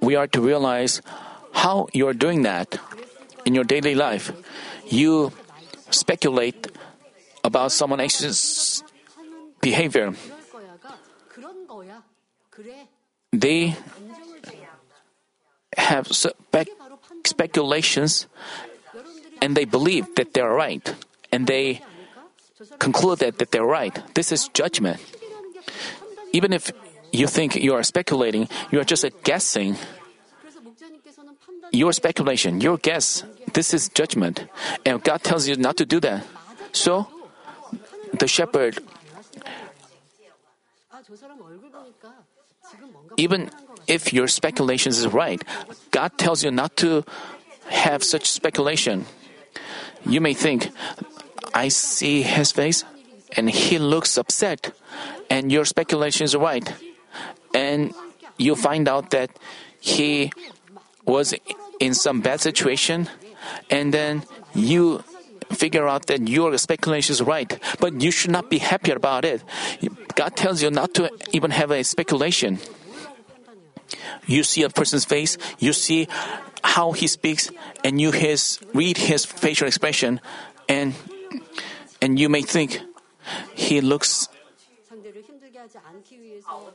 We 0.00 0.14
are 0.14 0.26
to 0.28 0.40
realize 0.40 1.00
how 1.52 1.88
you 1.92 2.06
are 2.06 2.12
doing 2.12 2.42
that 2.42 2.76
in 3.46 3.54
your 3.54 3.64
daily 3.64 3.94
life. 3.94 4.30
You 4.84 5.32
speculate 5.90 6.68
about 7.42 7.72
someone 7.72 8.00
else's 8.00 8.84
behavior. 9.62 10.12
They 13.32 13.74
have 15.76 16.06
spe- 16.08 16.68
speculations 17.24 18.26
and 19.40 19.56
they 19.56 19.64
believe 19.64 20.14
that 20.16 20.34
they 20.34 20.40
are 20.40 20.52
right 20.52 20.94
and 21.32 21.46
they 21.46 21.80
conclude 22.78 23.20
that, 23.20 23.38
that 23.38 23.50
they're 23.50 23.64
right. 23.64 23.96
This 24.14 24.32
is 24.32 24.48
judgment. 24.52 25.00
Even 26.32 26.52
if 26.52 26.70
you 27.12 27.26
think 27.26 27.56
you 27.56 27.74
are 27.74 27.82
speculating, 27.82 28.48
you 28.70 28.80
are 28.80 28.84
just 28.84 29.04
guessing. 29.22 29.76
Your 31.72 31.92
speculation, 31.92 32.60
your 32.60 32.78
guess, 32.78 33.24
this 33.52 33.74
is 33.74 33.88
judgment. 33.88 34.46
And 34.84 35.02
God 35.02 35.22
tells 35.22 35.48
you 35.48 35.56
not 35.56 35.76
to 35.78 35.84
do 35.84 35.98
that. 36.00 36.24
So, 36.72 37.08
the 38.12 38.28
shepherd, 38.28 38.78
even 43.16 43.50
if 43.86 44.12
your 44.12 44.28
speculations 44.28 44.98
is 44.98 45.06
right, 45.08 45.42
God 45.90 46.16
tells 46.18 46.44
you 46.44 46.50
not 46.50 46.76
to 46.78 47.04
have 47.68 48.04
such 48.04 48.30
speculation. 48.30 49.06
You 50.04 50.20
may 50.20 50.34
think, 50.34 50.70
I 51.54 51.68
see 51.68 52.22
his 52.22 52.52
face 52.52 52.84
and 53.36 53.50
he 53.50 53.78
looks 53.78 54.16
upset 54.18 54.72
and 55.30 55.50
your 55.50 55.64
speculations 55.64 56.34
are 56.34 56.40
right. 56.40 56.72
And 57.54 57.94
you 58.38 58.56
find 58.56 58.88
out 58.88 59.10
that 59.10 59.30
he 59.80 60.32
was 61.04 61.34
in 61.80 61.94
some 61.94 62.20
bad 62.20 62.40
situation, 62.40 63.08
and 63.70 63.94
then 63.94 64.24
you 64.54 65.02
figure 65.52 65.86
out 65.86 66.06
that 66.06 66.28
your 66.28 66.56
speculation 66.58 67.12
is 67.12 67.22
right, 67.22 67.58
but 67.78 68.00
you 68.02 68.10
should 68.10 68.32
not 68.32 68.50
be 68.50 68.58
happy 68.58 68.90
about 68.90 69.24
it. 69.24 69.42
God 70.14 70.36
tells 70.36 70.62
you 70.62 70.70
not 70.70 70.94
to 70.94 71.10
even 71.32 71.50
have 71.50 71.70
a 71.70 71.84
speculation. 71.84 72.58
You 74.26 74.42
see 74.42 74.62
a 74.62 74.70
person's 74.70 75.04
face, 75.04 75.38
you 75.58 75.72
see 75.72 76.08
how 76.64 76.92
he 76.92 77.06
speaks, 77.06 77.50
and 77.84 78.00
you 78.00 78.10
his, 78.10 78.58
read 78.74 78.96
his 78.98 79.24
facial 79.24 79.68
expression, 79.68 80.20
and 80.68 80.94
and 82.02 82.18
you 82.18 82.28
may 82.28 82.42
think 82.42 82.80
he 83.54 83.80
looks 83.80 84.28
않기 86.45 86.45
위해서 86.45 86.73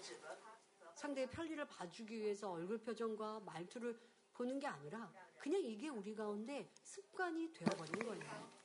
상대의 0.94 1.28
편리를 1.28 1.64
봐주기 1.66 2.18
위해서 2.18 2.50
얼굴 2.50 2.78
표정과 2.78 3.40
말투를 3.46 3.96
보는 4.34 4.58
게 4.58 4.66
아니라 4.66 5.10
그냥 5.38 5.62
이게 5.62 5.88
우리 5.88 6.14
가운데 6.14 6.68
습관이 6.82 7.52
되어버린 7.52 7.92
거예요. 8.00 8.56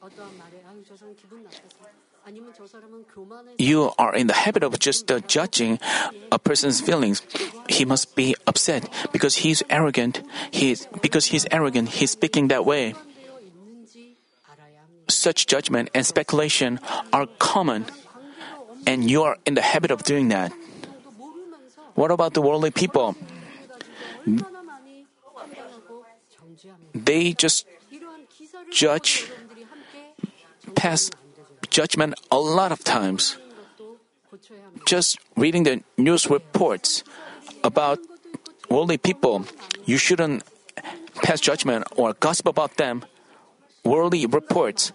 어떠한 0.00 0.36
말에 0.36 0.62
아유 0.66 0.84
저 0.86 0.94
사람 0.96 1.16
기분 1.16 1.42
나빠서 1.42 1.88
아니면 2.24 2.52
저 2.54 2.66
사람은 2.66 3.04
교만해서 3.06 3.56
you 3.58 3.90
are 3.98 4.12
in 4.14 4.26
the 4.26 4.36
habit 4.36 4.64
of 4.64 4.78
just 4.78 5.10
uh, 5.10 5.20
judging 5.26 5.78
a 6.32 6.38
person's 6.38 6.82
feelings. 6.82 7.22
He 7.68 7.84
must 7.84 8.14
be 8.14 8.34
upset 8.46 8.90
because 9.12 9.40
he's 9.40 9.62
arrogant. 9.70 10.22
He's 10.52 10.86
because 11.00 11.32
he's 11.32 11.46
arrogant. 11.50 11.88
He's 11.88 12.10
speaking 12.10 12.48
that 12.48 12.66
way. 12.66 12.92
되어 12.92 13.40
있는지 13.40 14.18
알아야 14.44 14.82
합니다. 14.82 15.06
Such 15.08 15.46
judgment 15.46 15.88
and 15.94 16.04
speculation 16.04 16.78
are 17.14 17.26
common, 17.38 17.86
and 18.85 19.09
you 19.09 19.23
are 19.23 19.37
in 19.45 19.53
the 19.53 19.61
habit 19.61 19.91
of 19.91 20.03
doing 20.03 20.29
that. 20.29 20.51
What 21.95 22.11
about 22.11 22.33
the 22.33 22.41
worldly 22.41 22.71
people? 22.71 23.15
They 26.93 27.33
just 27.33 27.65
judge, 28.71 29.29
pass 30.75 31.11
judgment 31.69 32.15
a 32.31 32.39
lot 32.39 32.71
of 32.71 32.83
times. 32.83 33.37
Just 34.85 35.19
reading 35.35 35.63
the 35.63 35.83
news 35.97 36.29
reports 36.29 37.03
about 37.63 37.99
worldly 38.69 38.97
people, 38.97 39.45
you 39.85 39.97
shouldn't 39.97 40.43
pass 41.21 41.39
judgment 41.39 41.85
or 41.95 42.13
gossip 42.13 42.47
about 42.47 42.77
them. 42.77 43.05
Worldly 43.83 44.25
reports 44.25 44.91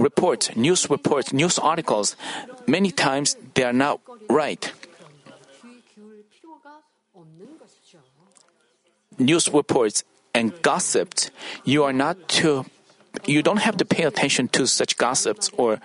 reports, 0.00 0.56
news 0.56 0.88
reports, 0.88 1.32
news 1.32 1.58
articles, 1.58 2.16
many 2.66 2.90
times 2.90 3.36
they 3.54 3.64
are 3.64 3.72
not 3.72 4.00
right. 4.28 4.72
News 9.18 9.52
reports 9.52 10.04
and 10.34 10.50
gossips, 10.62 11.30
you 11.64 11.84
are 11.84 11.92
not 11.92 12.28
to, 12.40 12.64
you 13.26 13.42
don't 13.42 13.60
have 13.60 13.76
to 13.76 13.84
pay 13.84 14.04
attention 14.04 14.48
to 14.48 14.66
such 14.66 14.96
gossips 14.96 15.50
or 15.56 15.80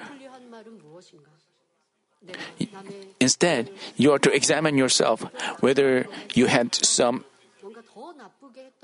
Instead, 3.19 3.69
you 3.97 4.11
are 4.11 4.19
to 4.19 4.33
examine 4.33 4.77
yourself 4.77 5.21
whether 5.61 6.07
you 6.33 6.47
had 6.47 6.73
some 6.73 7.23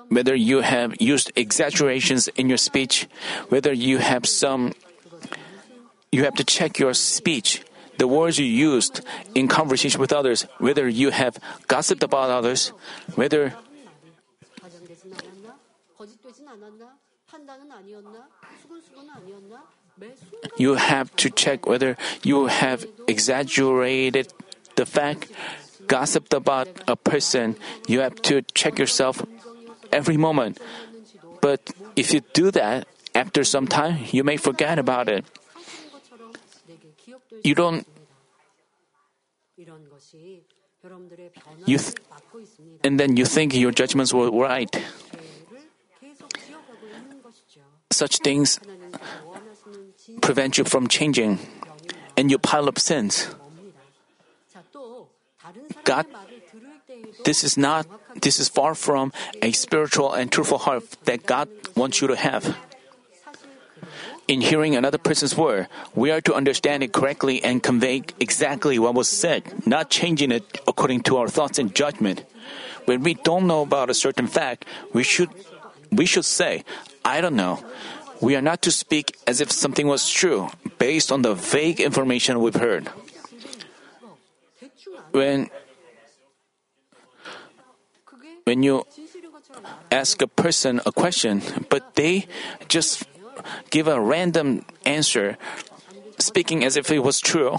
whether 0.10 0.36
you 0.36 0.60
have 0.60 1.00
used 1.00 1.32
exaggerations 1.36 2.28
in 2.36 2.50
your 2.50 2.58
speech, 2.58 3.08
whether 3.50 3.72
you 3.72 3.98
have 3.98 4.26
some 4.26 4.74
you 6.12 6.24
have 6.24 6.36
to 6.36 6.44
check 6.44 6.80
your 6.80 6.94
speech, 6.94 7.64
the 7.98 8.08
words 8.08 8.38
you 8.38 8.46
used 8.46 9.02
in 9.34 9.48
conversation 9.48 10.00
with 10.00 10.12
others, 10.12 10.44
whether 10.60 10.88
you 10.88 11.12
have 11.12 11.40
gossiped 11.68 12.04
about 12.04 12.30
others, 12.30 12.70
whether 13.16 13.54
you 20.58 20.76
have 20.76 21.16
to 21.16 21.30
check 21.30 21.66
whether 21.66 21.98
you 22.24 22.48
have 22.48 22.86
exaggerated 23.08 24.34
the 24.76 24.86
fact, 24.86 25.32
gossiped 25.88 26.34
about 26.34 26.68
a 26.88 26.96
person. 26.96 27.56
You 27.88 28.02
have 28.02 28.16
to 28.24 28.42
check 28.54 28.80
yourself 28.80 29.24
every 29.92 30.18
moment. 30.18 30.60
But 31.42 31.72
if 31.96 32.14
you 32.14 32.22
do 32.34 32.52
that, 32.52 32.88
after 33.14 33.44
some 33.44 33.68
time, 33.68 34.06
you 34.12 34.24
may 34.24 34.38
forget 34.38 34.80
about 34.80 35.10
it. 35.10 35.26
이런 37.44 37.84
you 41.68 41.78
th- 41.78 41.96
and 42.84 43.00
then 43.00 43.18
you 43.18 43.26
think 43.26 43.54
your 43.54 43.72
judgments 43.72 44.14
were 44.14 44.32
right. 44.32 44.70
Such 47.92 48.18
things 48.20 48.60
prevent 50.22 50.58
you 50.58 50.64
from 50.64 50.88
changing, 50.88 51.38
and 52.18 52.32
you 52.32 52.40
pile 52.40 52.68
up 52.68 52.80
sins. 52.80 53.28
God, 55.84 56.06
this 57.26 57.44
is 57.44 57.58
not, 57.58 57.86
this 58.22 58.40
is 58.40 58.50
far 58.50 58.74
from 58.76 59.12
a 59.42 59.52
spiritual 59.52 60.14
and 60.14 60.32
truthful 60.32 60.58
heart 60.58 60.84
that 61.06 61.26
God 61.26 61.50
wants 61.76 62.02
you 62.02 62.08
to 62.08 62.16
have 62.16 62.56
in 64.32 64.40
hearing 64.40 64.78
another 64.78 64.98
person's 64.98 65.36
word, 65.36 65.68
we 65.94 66.10
are 66.10 66.22
to 66.22 66.34
understand 66.34 66.82
it 66.84 66.94
correctly 66.94 67.44
and 67.44 67.62
convey 67.62 68.02
exactly 68.18 68.80
what 68.80 68.96
was 68.96 69.10
said, 69.10 69.44
not 69.68 69.90
changing 69.90 70.32
it 70.32 70.58
according 70.66 71.04
to 71.04 71.18
our 71.18 71.28
thoughts 71.28 71.60
and 71.60 71.76
judgment. 71.76 72.24
When 72.86 73.04
we 73.04 73.16
don't 73.16 73.46
know 73.46 73.62
about 73.62 73.90
a 73.90 73.94
certain 73.94 74.28
fact, 74.28 74.64
we 74.94 75.04
should 75.04 75.30
we 75.92 76.06
should 76.06 76.24
say, 76.24 76.64
I 77.04 77.20
don't 77.20 77.36
know. 77.36 77.60
We 78.22 78.38
are 78.38 78.42
not 78.42 78.62
to 78.64 78.72
speak 78.72 79.18
as 79.28 79.42
if 79.42 79.52
something 79.52 79.88
was 79.88 80.08
true 80.08 80.48
based 80.80 81.12
on 81.12 81.24
the 81.24 81.36
vague 81.36 81.82
information 81.82 82.40
we've 82.40 82.56
heard. 82.56 82.88
When 85.12 85.52
when 88.46 88.64
you 88.64 88.88
ask 89.92 90.22
a 90.22 90.28
person 90.28 90.80
a 90.86 90.92
question, 90.96 91.44
but 91.68 91.96
they 91.96 92.32
just 92.70 93.04
give 93.70 93.88
a 93.88 94.00
random 94.00 94.66
answer, 94.86 95.38
speaking 96.20 96.64
as 96.64 96.78
if 96.78 96.92
it 96.92 97.00
was 97.00 97.20
true. 97.20 97.58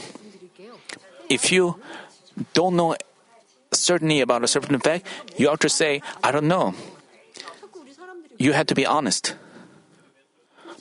If 1.29 1.53
you 1.53 1.81
don't 2.55 2.77
know 2.77 2.97
certainly 3.73 4.21
about 4.21 4.45
a 4.45 4.49
certain 4.49 4.79
fact, 4.79 5.07
you 5.37 5.49
ought 5.49 5.61
to 5.61 5.69
say, 5.69 6.03
I 6.23 6.31
don't 6.31 6.49
know. 6.49 6.75
You 8.39 8.53
have 8.53 8.67
to 8.67 8.75
be 8.75 8.87
honest. 8.87 9.35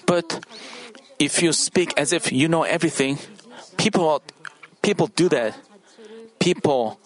But 0.05 0.45
if 1.19 1.41
you 1.41 1.53
speak 1.53 1.93
as 1.97 2.11
if 2.11 2.31
you 2.31 2.47
know 2.47 2.63
everything, 2.63 3.17
people, 3.77 4.21
people 4.81 5.07
do 5.07 5.29
that. 5.29 5.55
People 6.39 6.99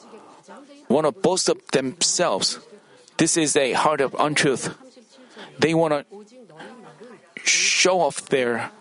want 0.88 1.06
to 1.06 1.12
boast 1.12 1.50
of 1.50 1.60
themselves. 1.72 2.60
This 3.18 3.38
is 3.38 3.56
a 3.56 3.74
heart 3.74 4.02
of 4.02 4.16
untruth. 4.18 4.76
They 5.60 5.74
want 5.74 5.94
to 5.94 6.06
show 7.46 8.02
off 8.02 8.28
there, 8.30 8.72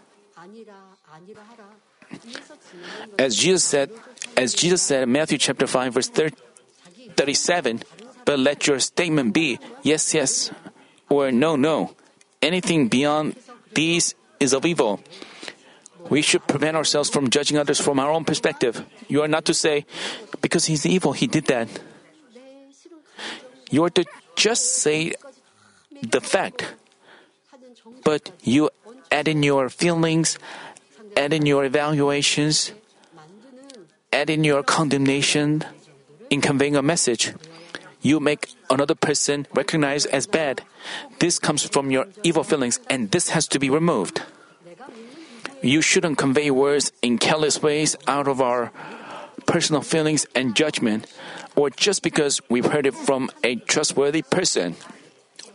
As 3.19 3.37
Jesus 3.37 3.65
said, 3.65 3.91
as 4.37 4.55
Jesus 4.55 4.83
said 4.83 5.05
in 5.05 5.13
Matthew 5.13 5.39
chapter 5.39 5.67
5 5.67 5.95
verse 5.95 6.09
37, 6.09 7.83
but 8.25 8.39
let 8.39 8.67
your 8.67 8.79
statement 8.81 9.33
be 9.33 9.59
yes, 9.83 10.15
yes, 10.15 10.51
or 11.09 11.31
no, 11.31 11.57
no. 11.57 11.95
Anything 12.43 12.89
beyond 12.89 13.37
these 13.75 14.15
is 14.41 14.53
of 14.53 14.67
evil. 14.67 15.01
We 16.11 16.21
should 16.21 16.47
prevent 16.47 16.77
ourselves 16.77 17.09
from 17.09 17.31
judging 17.31 17.57
others 17.57 17.81
from 17.81 17.99
our 17.99 18.11
own 18.11 18.25
perspective. 18.25 18.85
You 19.09 19.23
are 19.23 19.29
not 19.29 19.47
to 19.47 19.55
say, 19.55 19.87
because 20.43 20.67
he's 20.67 20.85
evil, 20.85 21.13
he 21.13 21.27
did 21.27 21.47
that. 21.47 21.69
You 23.71 23.85
are 23.85 23.91
to 23.91 24.05
just 24.37 24.83
say 24.85 25.15
the 26.03 26.21
fact 26.21 26.75
but 28.05 28.31
you 28.43 28.71
add 29.11 29.27
in 29.27 29.43
your 29.43 29.69
feelings, 29.69 30.39
add 31.17 31.33
in 31.33 31.47
your 31.47 31.65
evaluations, 31.65 32.73
add 34.13 34.31
in 34.31 34.45
your 34.45 34.63
condemnation 34.63 35.65
in 36.31 36.41
conveying 36.41 36.77
a 36.77 36.83
message. 36.83 37.33
You 38.01 38.21
make 38.21 38.53
another 38.69 38.95
person 38.95 39.47
recognized 39.55 40.07
as 40.13 40.27
bad. 40.27 40.63
This 41.19 41.39
comes 41.39 41.65
from 41.65 41.91
your 41.91 42.07
evil 42.23 42.45
feelings, 42.45 42.79
and 42.91 43.11
this 43.11 43.31
has 43.31 43.49
to 43.49 43.59
be 43.59 43.71
removed. 43.71 44.23
You 45.63 45.81
shouldn't 45.81 46.19
convey 46.19 46.51
words 46.51 46.93
in 47.01 47.17
careless 47.17 47.63
ways 47.63 47.97
out 48.07 48.29
of 48.29 48.43
our 48.43 48.71
personal 49.47 49.81
feelings 49.81 50.27
and 50.35 50.55
judgment, 50.55 51.07
or 51.57 51.71
just 51.71 52.03
because 52.03 52.41
we've 52.51 52.67
heard 52.67 52.85
it 52.85 52.95
from 52.95 53.31
a 53.43 53.57
trustworthy 53.57 54.21
person 54.21 54.77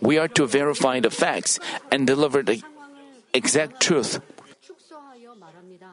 we 0.01 0.17
are 0.17 0.27
to 0.27 0.45
verify 0.45 0.99
the 0.99 1.09
facts 1.09 1.59
and 1.91 2.07
deliver 2.07 2.43
the 2.43 2.61
exact 3.33 3.81
truth. 3.81 4.19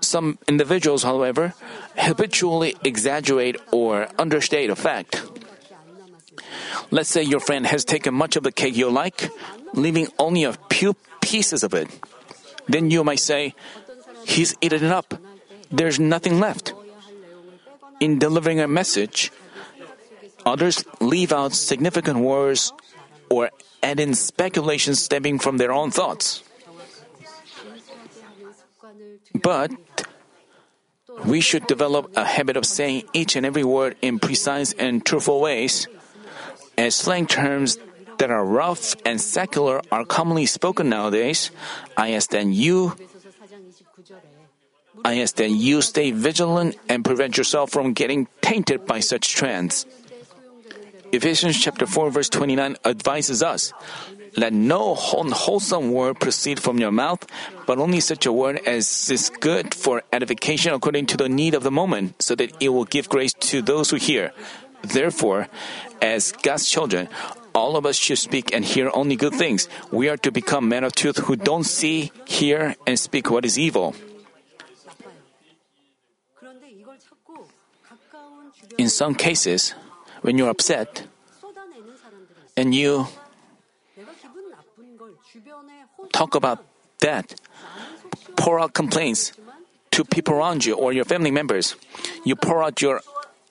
Some 0.00 0.38
individuals, 0.46 1.02
however, 1.02 1.54
habitually 1.96 2.76
exaggerate 2.84 3.56
or 3.72 4.08
understate 4.18 4.70
a 4.70 4.76
fact. 4.76 5.22
Let's 6.90 7.08
say 7.08 7.22
your 7.22 7.40
friend 7.40 7.66
has 7.66 7.84
taken 7.84 8.14
much 8.14 8.36
of 8.36 8.42
the 8.42 8.52
cake 8.52 8.76
you 8.76 8.90
like, 8.90 9.30
leaving 9.72 10.08
only 10.18 10.44
a 10.44 10.54
few 10.70 10.94
pieces 11.20 11.64
of 11.64 11.74
it. 11.74 11.88
Then 12.68 12.90
you 12.90 13.02
might 13.02 13.20
say, 13.20 13.54
He's 14.26 14.54
eaten 14.60 14.84
it 14.84 14.90
up. 14.90 15.14
There's 15.70 15.98
nothing 15.98 16.40
left. 16.40 16.74
In 18.00 18.18
delivering 18.18 18.60
a 18.60 18.68
message, 18.68 19.32
others 20.44 20.84
leave 21.00 21.32
out 21.32 21.52
significant 21.52 22.18
words 22.18 22.72
or 23.30 23.50
and 23.86 24.02
in 24.02 24.18
speculations 24.18 24.98
stemming 24.98 25.38
from 25.38 25.62
their 25.62 25.70
own 25.70 25.94
thoughts. 25.94 26.42
But 29.30 29.70
we 31.22 31.38
should 31.38 31.70
develop 31.70 32.10
a 32.18 32.26
habit 32.26 32.58
of 32.58 32.66
saying 32.66 33.06
each 33.14 33.38
and 33.38 33.46
every 33.46 33.62
word 33.62 33.94
in 34.02 34.18
precise 34.18 34.74
and 34.74 35.06
truthful 35.06 35.38
ways, 35.38 35.86
as 36.74 36.98
slang 36.98 37.30
terms 37.30 37.78
that 38.18 38.30
are 38.30 38.44
rough 38.44 38.98
and 39.06 39.20
secular 39.20 39.80
are 39.92 40.04
commonly 40.04 40.46
spoken 40.46 40.90
nowadays. 40.90 41.54
I 41.96 42.18
ask 42.18 42.30
that 42.34 42.46
you 42.46 42.98
I 45.04 45.20
ask 45.20 45.36
that 45.36 45.50
you 45.50 45.82
stay 45.82 46.10
vigilant 46.10 46.74
and 46.88 47.04
prevent 47.04 47.36
yourself 47.36 47.70
from 47.70 47.92
getting 47.92 48.26
tainted 48.40 48.86
by 48.86 48.98
such 48.98 49.36
trends. 49.36 49.86
Ephesians 51.12 51.58
chapter 51.58 51.86
4 51.86 52.10
verse 52.10 52.28
29 52.28 52.76
advises 52.84 53.42
us, 53.42 53.72
let 54.36 54.52
no 54.52 54.98
unwholesome 55.16 55.92
word 55.92 56.20
proceed 56.20 56.60
from 56.60 56.78
your 56.78 56.92
mouth, 56.92 57.24
but 57.66 57.78
only 57.78 58.00
such 58.00 58.26
a 58.26 58.32
word 58.32 58.60
as 58.66 59.10
is 59.10 59.30
good 59.40 59.74
for 59.74 60.02
edification 60.12 60.74
according 60.74 61.06
to 61.06 61.16
the 61.16 61.28
need 61.28 61.54
of 61.54 61.62
the 61.62 61.70
moment, 61.70 62.20
so 62.22 62.34
that 62.34 62.52
it 62.60 62.68
will 62.68 62.84
give 62.84 63.08
grace 63.08 63.32
to 63.48 63.62
those 63.62 63.90
who 63.90 63.96
hear. 63.96 64.32
Therefore, 64.82 65.48
as 66.02 66.32
God's 66.32 66.68
children, 66.68 67.08
all 67.54 67.76
of 67.76 67.86
us 67.86 67.96
should 67.96 68.18
speak 68.18 68.52
and 68.52 68.62
hear 68.62 68.90
only 68.92 69.16
good 69.16 69.32
things. 69.32 69.68
We 69.90 70.10
are 70.10 70.18
to 70.18 70.30
become 70.30 70.68
men 70.68 70.84
of 70.84 70.94
truth 70.94 71.16
who 71.16 71.36
don't 71.36 71.64
see, 71.64 72.12
hear, 72.26 72.76
and 72.86 72.98
speak 72.98 73.30
what 73.30 73.46
is 73.46 73.58
evil. 73.58 73.94
In 78.76 78.90
some 78.90 79.14
cases, 79.14 79.74
when 80.22 80.38
you're 80.38 80.50
upset 80.50 81.06
and 82.56 82.74
you 82.74 83.06
talk 86.12 86.34
about 86.34 86.64
that, 87.00 87.34
pour 88.36 88.60
out 88.60 88.74
complaints 88.74 89.32
to 89.90 90.04
people 90.04 90.34
around 90.34 90.64
you 90.64 90.74
or 90.74 90.92
your 90.92 91.04
family 91.04 91.30
members, 91.30 91.76
you 92.24 92.36
pour 92.36 92.62
out 92.62 92.80
your 92.82 93.00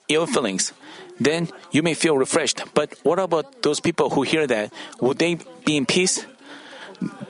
ill 0.08 0.26
feelings, 0.26 0.72
then 1.18 1.48
you 1.70 1.82
may 1.82 1.94
feel 1.94 2.16
refreshed. 2.16 2.62
But 2.74 2.94
what 3.02 3.18
about 3.18 3.62
those 3.62 3.80
people 3.80 4.10
who 4.10 4.22
hear 4.22 4.46
that? 4.46 4.72
Would 5.00 5.18
they 5.18 5.38
be 5.64 5.76
in 5.76 5.86
peace? 5.86 6.26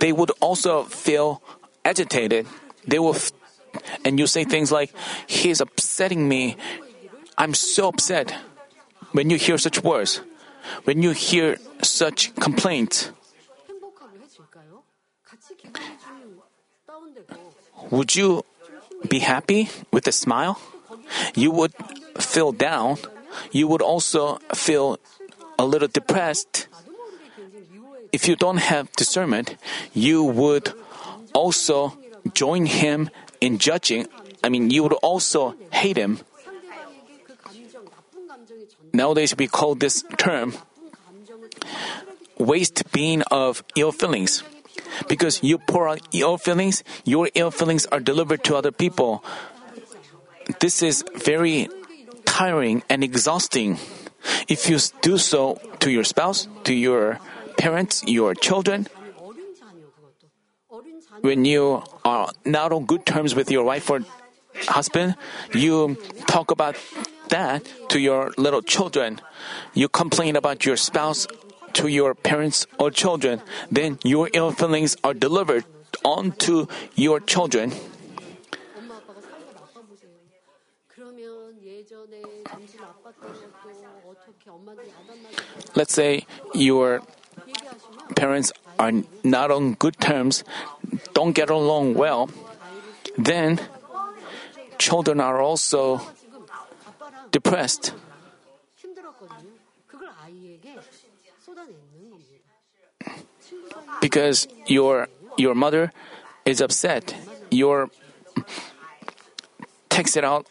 They 0.00 0.12
would 0.12 0.30
also 0.40 0.84
feel 0.84 1.42
agitated. 1.84 2.46
They 2.86 2.98
will, 2.98 3.14
f- 3.14 3.32
and 4.04 4.18
you 4.18 4.26
say 4.26 4.44
things 4.44 4.70
like, 4.70 4.92
He's 5.26 5.60
upsetting 5.60 6.28
me. 6.28 6.56
I'm 7.38 7.54
so 7.54 7.88
upset 7.88 8.34
when 9.12 9.30
you 9.30 9.36
hear 9.36 9.58
such 9.58 9.82
words, 9.82 10.20
when 10.84 11.02
you 11.02 11.10
hear 11.10 11.58
such 11.82 12.34
complaints, 12.36 13.10
would 17.90 18.16
you 18.16 18.44
be 19.08 19.20
happy 19.20 19.68
with 19.92 20.06
a 20.06 20.12
smile? 20.12 20.60
You 21.34 21.50
would 21.50 21.72
feel 22.18 22.52
down. 22.52 22.98
You 23.52 23.68
would 23.68 23.82
also 23.82 24.38
feel 24.54 24.98
a 25.58 25.64
little 25.64 25.88
depressed. 25.88 26.68
If 28.12 28.28
you 28.28 28.36
don't 28.36 28.58
have 28.58 28.90
discernment, 28.92 29.56
you 29.92 30.24
would 30.24 30.72
also 31.34 31.96
join 32.32 32.66
him 32.66 33.10
in 33.40 33.58
judging. 33.58 34.06
I 34.42 34.48
mean, 34.48 34.70
you 34.70 34.82
would 34.82 34.96
also 35.02 35.54
hate 35.70 35.96
him. 35.96 36.20
Nowadays, 38.96 39.36
we 39.36 39.46
call 39.46 39.74
this 39.74 40.04
term 40.16 40.54
waste 42.38 42.80
bin 42.92 43.20
of 43.30 43.62
ill 43.76 43.92
feelings. 43.92 44.42
Because 45.06 45.42
you 45.42 45.58
pour 45.58 45.86
out 45.86 46.00
ill 46.16 46.38
feelings, 46.38 46.82
your 47.04 47.28
ill 47.34 47.50
feelings 47.50 47.84
are 47.92 48.00
delivered 48.00 48.42
to 48.44 48.56
other 48.56 48.72
people. 48.72 49.22
This 50.60 50.82
is 50.82 51.04
very 51.14 51.68
tiring 52.24 52.84
and 52.88 53.04
exhausting. 53.04 53.76
If 54.48 54.70
you 54.70 54.78
do 55.02 55.18
so 55.18 55.60
to 55.80 55.90
your 55.90 56.04
spouse, 56.04 56.48
to 56.64 56.72
your 56.72 57.20
parents, 57.58 58.02
your 58.06 58.32
children, 58.32 58.88
when 61.20 61.44
you 61.44 61.84
are 62.02 62.32
not 62.46 62.72
on 62.72 62.86
good 62.86 63.04
terms 63.04 63.34
with 63.34 63.50
your 63.50 63.64
wife 63.64 63.90
or 63.90 64.00
husband, 64.72 65.16
you 65.52 65.96
talk 66.26 66.50
about 66.50 66.76
that 67.28 67.66
to 67.88 67.98
your 67.98 68.32
little 68.36 68.62
children. 68.62 69.20
You 69.74 69.88
complain 69.88 70.36
about 70.36 70.64
your 70.64 70.76
spouse 70.76 71.26
to 71.74 71.88
your 71.88 72.14
parents 72.14 72.66
or 72.78 72.90
children, 72.90 73.40
then 73.70 73.98
your 74.02 74.30
ill 74.32 74.50
feelings 74.50 74.96
are 75.04 75.12
delivered 75.12 75.64
onto 76.04 76.66
your 76.94 77.20
children. 77.20 77.72
Let's 85.74 85.92
say 85.92 86.26
your 86.54 87.02
parents 88.14 88.52
are 88.78 88.92
not 89.22 89.50
on 89.50 89.74
good 89.74 90.00
terms, 90.00 90.44
don't 91.12 91.32
get 91.32 91.50
along 91.50 91.94
well, 91.94 92.30
then 93.18 93.60
children 94.78 95.20
are 95.20 95.40
also 95.40 96.00
depressed. 97.36 97.92
Because 104.00 104.48
your 104.64 105.08
your 105.36 105.54
mother 105.54 105.92
is 106.48 106.64
upset, 106.64 107.12
your 107.52 107.92
takes 109.92 110.16
it 110.16 110.24
out. 110.24 110.48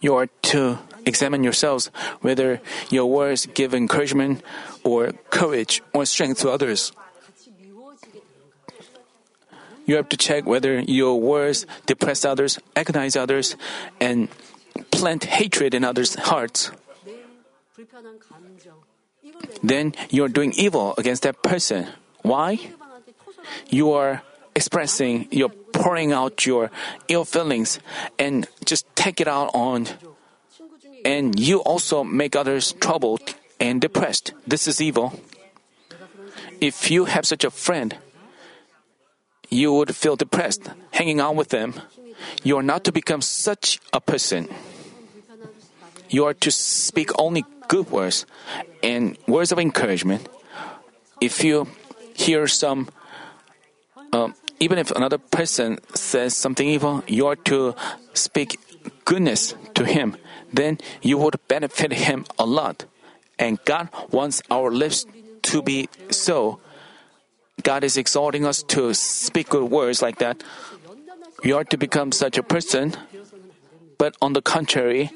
You 0.00 0.14
are 0.18 0.26
to 0.50 0.78
examine 1.04 1.44
yourselves 1.44 1.90
whether 2.26 2.60
your 2.90 3.06
words 3.06 3.46
give 3.46 3.70
encouragement 3.74 4.42
or 4.82 5.12
courage 5.30 5.82
or 5.94 6.06
strength 6.06 6.40
to 6.42 6.50
others. 6.50 6.90
You 9.86 9.96
have 9.96 10.08
to 10.10 10.16
check 10.16 10.46
whether 10.46 10.80
your 10.80 11.20
words 11.20 11.66
depress 11.86 12.24
others, 12.24 12.58
agonize 12.74 13.16
others, 13.16 13.56
and 14.00 14.28
plant 14.90 15.24
hatred 15.24 15.74
in 15.74 15.84
others' 15.84 16.14
hearts. 16.14 16.70
Then 19.62 19.94
you 20.10 20.24
are 20.24 20.28
doing 20.28 20.52
evil 20.56 20.94
against 20.98 21.22
that 21.22 21.42
person. 21.42 21.86
Why? 22.22 22.58
You 23.70 23.92
are 23.92 24.22
expressing, 24.54 25.28
you're 25.30 25.54
pouring 25.72 26.12
out 26.12 26.46
your 26.46 26.70
ill 27.08 27.24
feelings 27.24 27.78
and 28.18 28.48
just 28.64 28.84
take 28.96 29.20
it 29.20 29.28
out 29.28 29.50
on. 29.54 29.86
And 31.04 31.38
you 31.38 31.60
also 31.60 32.02
make 32.02 32.34
others 32.34 32.72
troubled 32.72 33.34
and 33.60 33.80
depressed. 33.80 34.32
This 34.46 34.66
is 34.66 34.80
evil. 34.80 35.20
If 36.60 36.90
you 36.90 37.04
have 37.04 37.26
such 37.26 37.44
a 37.44 37.50
friend, 37.50 37.96
you 39.48 39.72
would 39.72 39.94
feel 39.94 40.16
depressed 40.16 40.68
hanging 40.92 41.20
on 41.20 41.36
with 41.36 41.48
them. 41.48 41.74
You 42.42 42.56
are 42.58 42.62
not 42.62 42.84
to 42.84 42.92
become 42.92 43.20
such 43.22 43.80
a 43.92 44.00
person. 44.00 44.48
You 46.08 46.24
are 46.24 46.34
to 46.34 46.50
speak 46.50 47.10
only 47.18 47.44
good 47.68 47.90
words 47.90 48.26
and 48.82 49.18
words 49.26 49.52
of 49.52 49.58
encouragement. 49.58 50.28
If 51.20 51.42
you 51.42 51.68
hear 52.14 52.46
some, 52.46 52.88
um, 54.12 54.34
even 54.60 54.78
if 54.78 54.90
another 54.90 55.18
person 55.18 55.78
says 55.94 56.34
something 56.36 56.66
evil, 56.66 57.02
you 57.06 57.26
are 57.26 57.36
to 57.50 57.74
speak 58.14 58.58
goodness 59.04 59.54
to 59.74 59.84
him. 59.84 60.16
Then 60.52 60.78
you 61.02 61.18
would 61.18 61.36
benefit 61.48 61.92
him 61.92 62.24
a 62.38 62.46
lot. 62.46 62.84
And 63.38 63.58
God 63.64 63.88
wants 64.10 64.42
our 64.50 64.70
lips 64.70 65.04
to 65.42 65.62
be 65.62 65.88
so 66.10 66.60
God 67.62 67.84
is 67.84 67.96
exhorting 67.96 68.44
us 68.44 68.62
to 68.74 68.94
speak 68.94 69.48
good 69.48 69.70
words 69.70 70.02
like 70.02 70.18
that. 70.18 70.42
We 71.42 71.52
are 71.52 71.64
to 71.64 71.76
become 71.76 72.12
such 72.12 72.38
a 72.38 72.42
person, 72.42 72.94
but 73.98 74.16
on 74.20 74.32
the 74.32 74.42
contrary, 74.42 75.10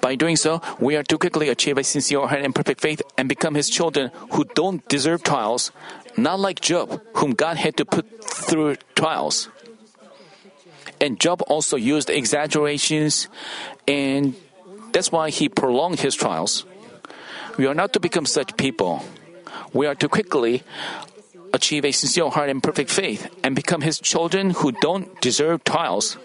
by 0.00 0.14
doing 0.14 0.36
so, 0.36 0.60
we 0.80 0.96
are 0.96 1.02
to 1.04 1.18
quickly 1.18 1.48
achieve 1.48 1.78
a 1.78 1.84
sincere 1.84 2.26
heart 2.26 2.42
and 2.42 2.54
perfect 2.54 2.80
faith 2.80 3.02
and 3.16 3.28
become 3.28 3.54
His 3.54 3.68
children 3.68 4.10
who 4.32 4.44
don't 4.44 4.86
deserve 4.88 5.22
trials, 5.22 5.70
not 6.16 6.40
like 6.40 6.60
Job, 6.60 7.00
whom 7.14 7.32
God 7.32 7.56
had 7.56 7.76
to 7.76 7.84
put 7.84 8.06
through 8.24 8.76
trials. 8.94 9.48
And 11.00 11.20
Job 11.20 11.42
also 11.46 11.76
used 11.76 12.10
exaggerations, 12.10 13.28
and 13.86 14.34
that's 14.92 15.12
why 15.12 15.30
he 15.30 15.48
prolonged 15.48 16.00
his 16.00 16.14
trials. 16.14 16.64
We 17.56 17.66
are 17.66 17.74
not 17.74 17.92
to 17.92 18.00
become 18.00 18.26
such 18.26 18.56
people 18.56 19.04
we 19.72 19.86
are 19.86 19.94
to 19.96 20.08
quickly 20.08 20.62
achieve 21.52 21.84
a 21.84 21.92
sincere 21.92 22.30
heart 22.30 22.50
and 22.50 22.62
perfect 22.62 22.90
faith 22.90 23.28
and 23.42 23.54
become 23.54 23.80
His 23.80 23.98
children 23.98 24.50
who 24.50 24.72
don't 24.72 25.20
deserve 25.20 25.64
trials. 25.64 26.18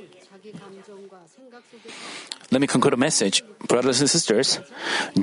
Let 2.51 2.61
me 2.61 2.67
conclude 2.67 2.93
a 2.93 2.97
message. 2.97 3.41
Brothers 3.67 3.99
and 3.99 4.09
sisters, 4.09 4.59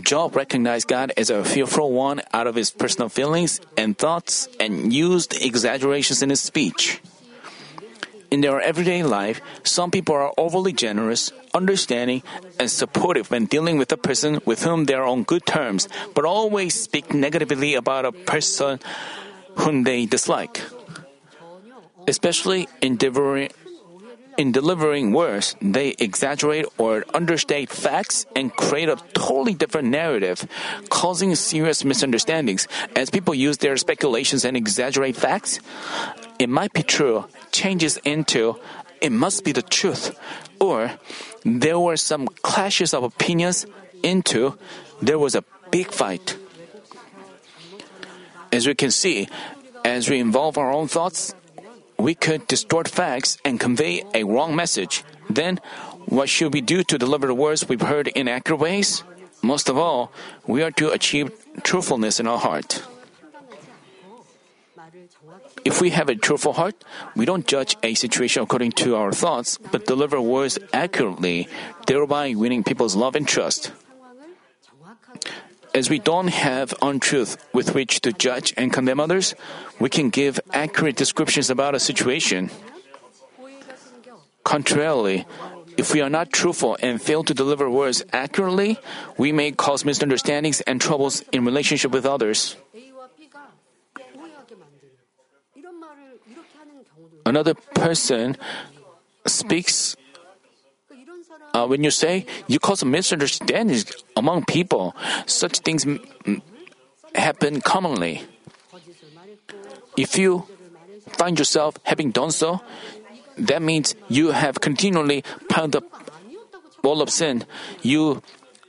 Job 0.03 0.35
recognized 0.35 0.89
God 0.89 1.13
as 1.17 1.31
a 1.31 1.45
fearful 1.45 1.93
one 1.93 2.23
out 2.33 2.49
of 2.49 2.57
his 2.57 2.73
personal 2.73 3.09
feelings 3.09 3.61
and 3.77 3.97
thoughts 3.97 4.49
and 4.59 4.93
used 4.93 5.35
exaggerations 5.41 6.23
in 6.23 6.31
his 6.31 6.41
speech. 6.41 7.01
In 8.31 8.43
their 8.43 8.61
everyday 8.61 9.03
life, 9.03 9.41
some 9.65 9.91
people 9.91 10.15
are 10.15 10.33
overly 10.39 10.73
generous, 10.73 11.33
understanding, 11.53 12.23
and 12.59 12.71
supportive 12.71 13.31
when 13.31 13.47
dealing 13.47 13.77
with 13.77 13.91
a 13.91 13.97
person 13.97 14.41
with 14.47 14.63
whom 14.63 14.85
they 14.87 14.95
are 14.95 15.05
on 15.05 15.25
good 15.25 15.45
terms, 15.47 15.89
but 16.15 16.25
always 16.25 16.79
speak 16.79 17.13
negatively 17.13 17.75
about 17.75 18.05
a 18.07 18.13
person 18.13 18.79
whom 19.57 19.83
they 19.83 20.07
dislike. 20.07 20.63
Especially 22.07 22.69
in 22.81 22.97
delivering, 22.97 23.51
in 24.41 24.53
delivering 24.53 25.13
words, 25.13 25.55
they 25.61 25.91
exaggerate 25.99 26.65
or 26.79 27.05
understate 27.13 27.69
facts 27.69 28.25
and 28.35 28.57
create 28.57 28.89
a 28.89 28.97
totally 29.13 29.53
different 29.53 29.89
narrative, 29.89 30.49
causing 30.89 31.35
serious 31.35 31.85
misunderstandings. 31.85 32.67
As 32.97 33.11
people 33.11 33.35
use 33.35 33.59
their 33.59 33.77
speculations 33.77 34.47
and 34.47 34.57
exaggerate 34.57 35.15
facts, 35.15 35.61
it 36.39 36.49
might 36.49 36.73
be 36.73 36.83
true, 36.83 37.27
changes 37.53 37.99
into 37.99 38.57
it 39.03 39.13
must 39.13 39.45
be 39.45 39.53
the 39.53 39.61
truth, 39.61 40.17
or 40.59 40.93
there 41.45 41.79
were 41.79 41.99
some 41.99 42.27
clashes 42.41 42.95
of 42.95 43.05
opinions 43.05 43.67
into 44.03 44.57
there 45.03 45.19
was 45.19 45.35
a 45.35 45.45
big 45.71 45.93
fight. 45.93 46.39
As 48.51 48.67
we 48.67 48.75
can 48.75 48.91
see, 48.91 49.29
as 49.85 50.09
we 50.09 50.19
involve 50.19 50.57
our 50.57 50.73
own 50.73 50.89
thoughts, 50.89 51.35
we 52.01 52.15
could 52.15 52.47
distort 52.47 52.89
facts 52.89 53.39
and 53.45 53.61
convey 53.61 54.03
a 54.15 54.25
wrong 54.25 54.57
message. 54.57 55.05
Then, 55.29 55.61
what 56.07 56.29
should 56.29 56.53
we 56.53 56.61
do 56.61 56.83
to 56.83 56.99
deliver 56.99 57.27
the 57.27 57.35
words 57.35 57.69
we've 57.69 57.81
heard 57.81 58.09
in 58.09 58.27
accurate 58.27 58.61
ways? 58.61 59.05
Most 59.43 59.69
of 59.69 59.79
all, 59.79 60.13
we 60.47 60.63
are 60.63 60.71
to 60.73 60.91
achieve 60.91 61.31
truthfulness 61.63 62.21
in 62.21 62.27
our 62.27 62.39
heart. 62.39 62.83
If 65.65 65.81
we 65.81 65.91
have 65.91 66.09
a 66.09 66.17
truthful 66.17 66.55
heart, 66.55 66.75
we 67.15 67.25
don't 67.25 67.47
judge 67.47 67.77
a 67.83 67.95
situation 67.95 68.43
according 68.43 68.73
to 68.83 68.97
our 68.97 69.13
thoughts, 69.13 69.59
but 69.59 69.87
deliver 69.87 70.21
words 70.21 70.59
accurately, 70.73 71.49
thereby 71.87 72.35
winning 72.35 72.65
people's 72.65 72.97
love 72.97 73.15
and 73.15 73.29
trust 73.29 73.73
as 75.75 75.91
we 75.91 75.99
don't 75.99 76.29
have 76.29 76.75
untruth 76.83 77.37
with 77.53 77.75
which 77.75 78.01
to 78.03 78.13
judge 78.13 78.55
and 78.57 78.73
condemn 78.73 79.01
others, 79.01 79.35
we 79.79 79.89
can 79.89 80.11
give 80.11 80.41
accurate 80.53 80.97
descriptions 80.97 81.51
about 81.51 81.75
a 81.75 81.81
situation. 81.81 82.51
Contrarily, 84.45 85.27
if 85.77 85.95
we 85.95 86.01
are 86.01 86.11
not 86.11 86.33
truthful 86.33 86.77
and 86.83 87.01
fail 87.01 87.23
to 87.25 87.35
deliver 87.35 87.71
words 87.71 88.03
accurately, 88.13 88.79
we 89.17 89.33
may 89.33 89.53
cause 89.53 89.85
misunderstandings 89.85 90.61
and 90.63 90.81
troubles 90.81 91.23
in 91.33 91.45
relationship 91.45 91.93
with 91.93 92.05
others. 92.05 92.57
Another 97.25 97.55
person 97.55 98.37
speaks 99.27 99.97
uh, 101.55 101.67
when 101.67 101.85
you 101.85 101.91
say 101.91 102.27
you 102.47 102.59
cause 102.59 102.85
misunderstandings 102.85 103.87
among 104.17 104.45
people, 104.45 104.95
such 105.27 105.59
things 105.61 105.87
m- 105.87 106.43
happen 107.15 107.61
commonly. 107.61 108.23
If 109.97 110.19
you 110.19 110.47
find 111.19 111.39
yourself 111.39 111.77
having 111.85 112.11
done 112.11 112.31
so, 112.31 112.61
that 113.37 113.63
means 113.63 113.95
you 114.09 114.31
have 114.31 114.61
continually 114.61 115.25
piled 115.49 115.77
up 115.77 115.85
wall 116.83 117.03
of 117.03 117.11
sin. 117.11 117.45
You 117.83 118.23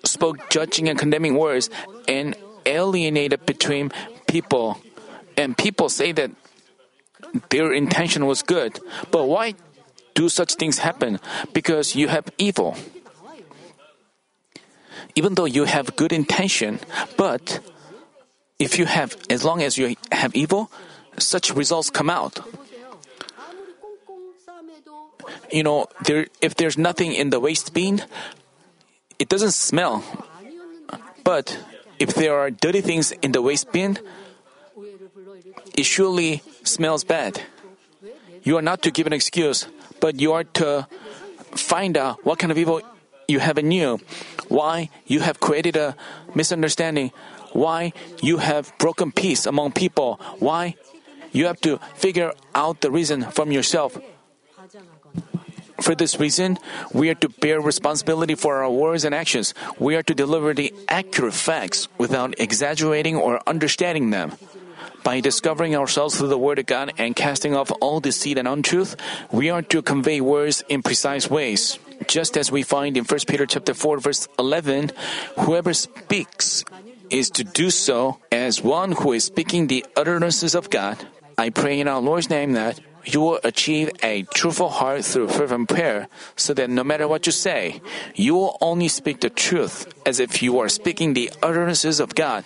spoke 0.03 0.49
judging 0.49 0.89
and 0.89 0.97
condemning 0.97 1.37
words 1.37 1.69
and 2.07 2.35
alienated 2.65 3.45
between 3.45 3.91
people. 4.27 4.79
And 5.37 5.57
people 5.57 5.89
say 5.89 6.11
that 6.13 6.31
their 7.49 7.71
intention 7.73 8.25
was 8.25 8.41
good. 8.41 8.79
But 9.11 9.25
why 9.25 9.55
do 10.13 10.29
such 10.29 10.55
things 10.55 10.79
happen? 10.79 11.19
Because 11.53 11.95
you 11.95 12.07
have 12.07 12.25
evil. 12.37 12.75
Even 15.15 15.35
though 15.35 15.45
you 15.45 15.65
have 15.65 15.95
good 15.95 16.13
intention, 16.13 16.79
but 17.17 17.59
if 18.59 18.77
you 18.77 18.85
have, 18.85 19.17
as 19.29 19.43
long 19.43 19.61
as 19.61 19.77
you 19.77 19.95
have 20.11 20.35
evil, 20.35 20.71
such 21.17 21.53
results 21.53 21.89
come 21.89 22.09
out. 22.09 22.39
You 25.51 25.63
know, 25.63 25.87
there, 26.05 26.27
if 26.41 26.55
there's 26.55 26.77
nothing 26.77 27.13
in 27.13 27.29
the 27.29 27.39
waste 27.39 27.73
bin, 27.73 28.03
it 29.19 29.27
doesn't 29.27 29.51
smell. 29.51 30.03
But 31.23 31.57
if 31.99 32.15
there 32.15 32.37
are 32.39 32.49
dirty 32.49 32.81
things 32.81 33.11
in 33.21 33.31
the 33.31 33.41
waste 33.41 33.71
bin, 33.71 33.99
it 35.75 35.83
surely 35.83 36.41
smells 36.63 37.03
bad. 37.03 37.41
You 38.43 38.57
are 38.57 38.61
not 38.61 38.81
to 38.83 38.91
give 38.91 39.07
an 39.07 39.13
excuse 39.13 39.67
but 40.01 40.19
you 40.19 40.33
are 40.33 40.43
to 40.59 40.87
find 41.55 41.95
out 41.95 42.19
what 42.25 42.39
kind 42.39 42.51
of 42.51 42.57
evil 42.57 42.81
you 43.29 43.39
have 43.39 43.57
in 43.57 43.71
you, 43.71 43.99
why 44.49 44.89
you 45.07 45.21
have 45.21 45.39
created 45.39 45.77
a 45.77 45.95
misunderstanding, 46.35 47.11
why 47.53 47.93
you 48.21 48.37
have 48.37 48.75
broken 48.77 49.11
peace 49.11 49.45
among 49.45 49.71
people, 49.71 50.19
why 50.39 50.75
you 51.31 51.45
have 51.45 51.61
to 51.61 51.79
figure 51.95 52.33
out 52.53 52.81
the 52.81 52.91
reason 52.91 53.23
from 53.31 53.51
yourself. 53.51 53.97
For 55.79 55.95
this 55.95 56.19
reason, 56.19 56.59
we 56.93 57.09
are 57.09 57.15
to 57.15 57.29
bear 57.29 57.59
responsibility 57.59 58.35
for 58.35 58.61
our 58.61 58.69
words 58.69 59.03
and 59.03 59.15
actions. 59.15 59.55
We 59.79 59.95
are 59.95 60.03
to 60.03 60.13
deliver 60.13 60.53
the 60.53 60.73
accurate 60.87 61.33
facts 61.33 61.87
without 61.97 62.37
exaggerating 62.37 63.15
or 63.15 63.41
understanding 63.47 64.11
them. 64.11 64.33
By 65.03 65.19
discovering 65.19 65.75
ourselves 65.75 66.17
through 66.17 66.29
the 66.29 66.37
Word 66.37 66.59
of 66.59 66.67
God 66.67 66.93
and 66.97 67.15
casting 67.15 67.55
off 67.55 67.71
all 67.81 67.99
deceit 67.99 68.37
and 68.37 68.47
untruth, 68.47 68.95
we 69.31 69.49
are 69.49 69.61
to 69.63 69.81
convey 69.81 70.21
words 70.21 70.63
in 70.69 70.83
precise 70.83 71.29
ways. 71.29 71.79
Just 72.07 72.37
as 72.37 72.51
we 72.51 72.63
find 72.63 72.97
in 72.97 73.05
1 73.05 73.19
Peter 73.27 73.45
chapter 73.45 73.73
4 73.73 73.99
verse 73.99 74.27
11, 74.37 74.91
whoever 75.39 75.73
speaks 75.73 76.63
is 77.09 77.29
to 77.31 77.43
do 77.43 77.69
so 77.69 78.19
as 78.31 78.63
one 78.63 78.93
who 78.93 79.11
is 79.11 79.25
speaking 79.25 79.67
the 79.67 79.85
utterances 79.95 80.55
of 80.55 80.69
God. 80.69 80.97
I 81.37 81.49
pray 81.49 81.79
in 81.79 81.87
our 81.87 81.99
Lord's 81.99 82.29
name 82.29 82.53
that 82.53 82.79
you 83.05 83.21
will 83.21 83.39
achieve 83.43 83.89
a 84.03 84.23
truthful 84.33 84.69
heart 84.69 85.03
through 85.03 85.27
fervent 85.29 85.69
prayer, 85.69 86.07
so 86.35 86.53
that 86.53 86.69
no 86.69 86.83
matter 86.83 87.07
what 87.07 87.25
you 87.25 87.31
say, 87.31 87.81
you 88.15 88.35
will 88.35 88.57
only 88.61 88.87
speak 88.87 89.21
the 89.21 89.29
truth 89.29 89.91
as 90.05 90.19
if 90.19 90.41
you 90.41 90.59
are 90.59 90.69
speaking 90.69 91.13
the 91.13 91.31
utterances 91.41 91.99
of 91.99 92.15
God. 92.15 92.45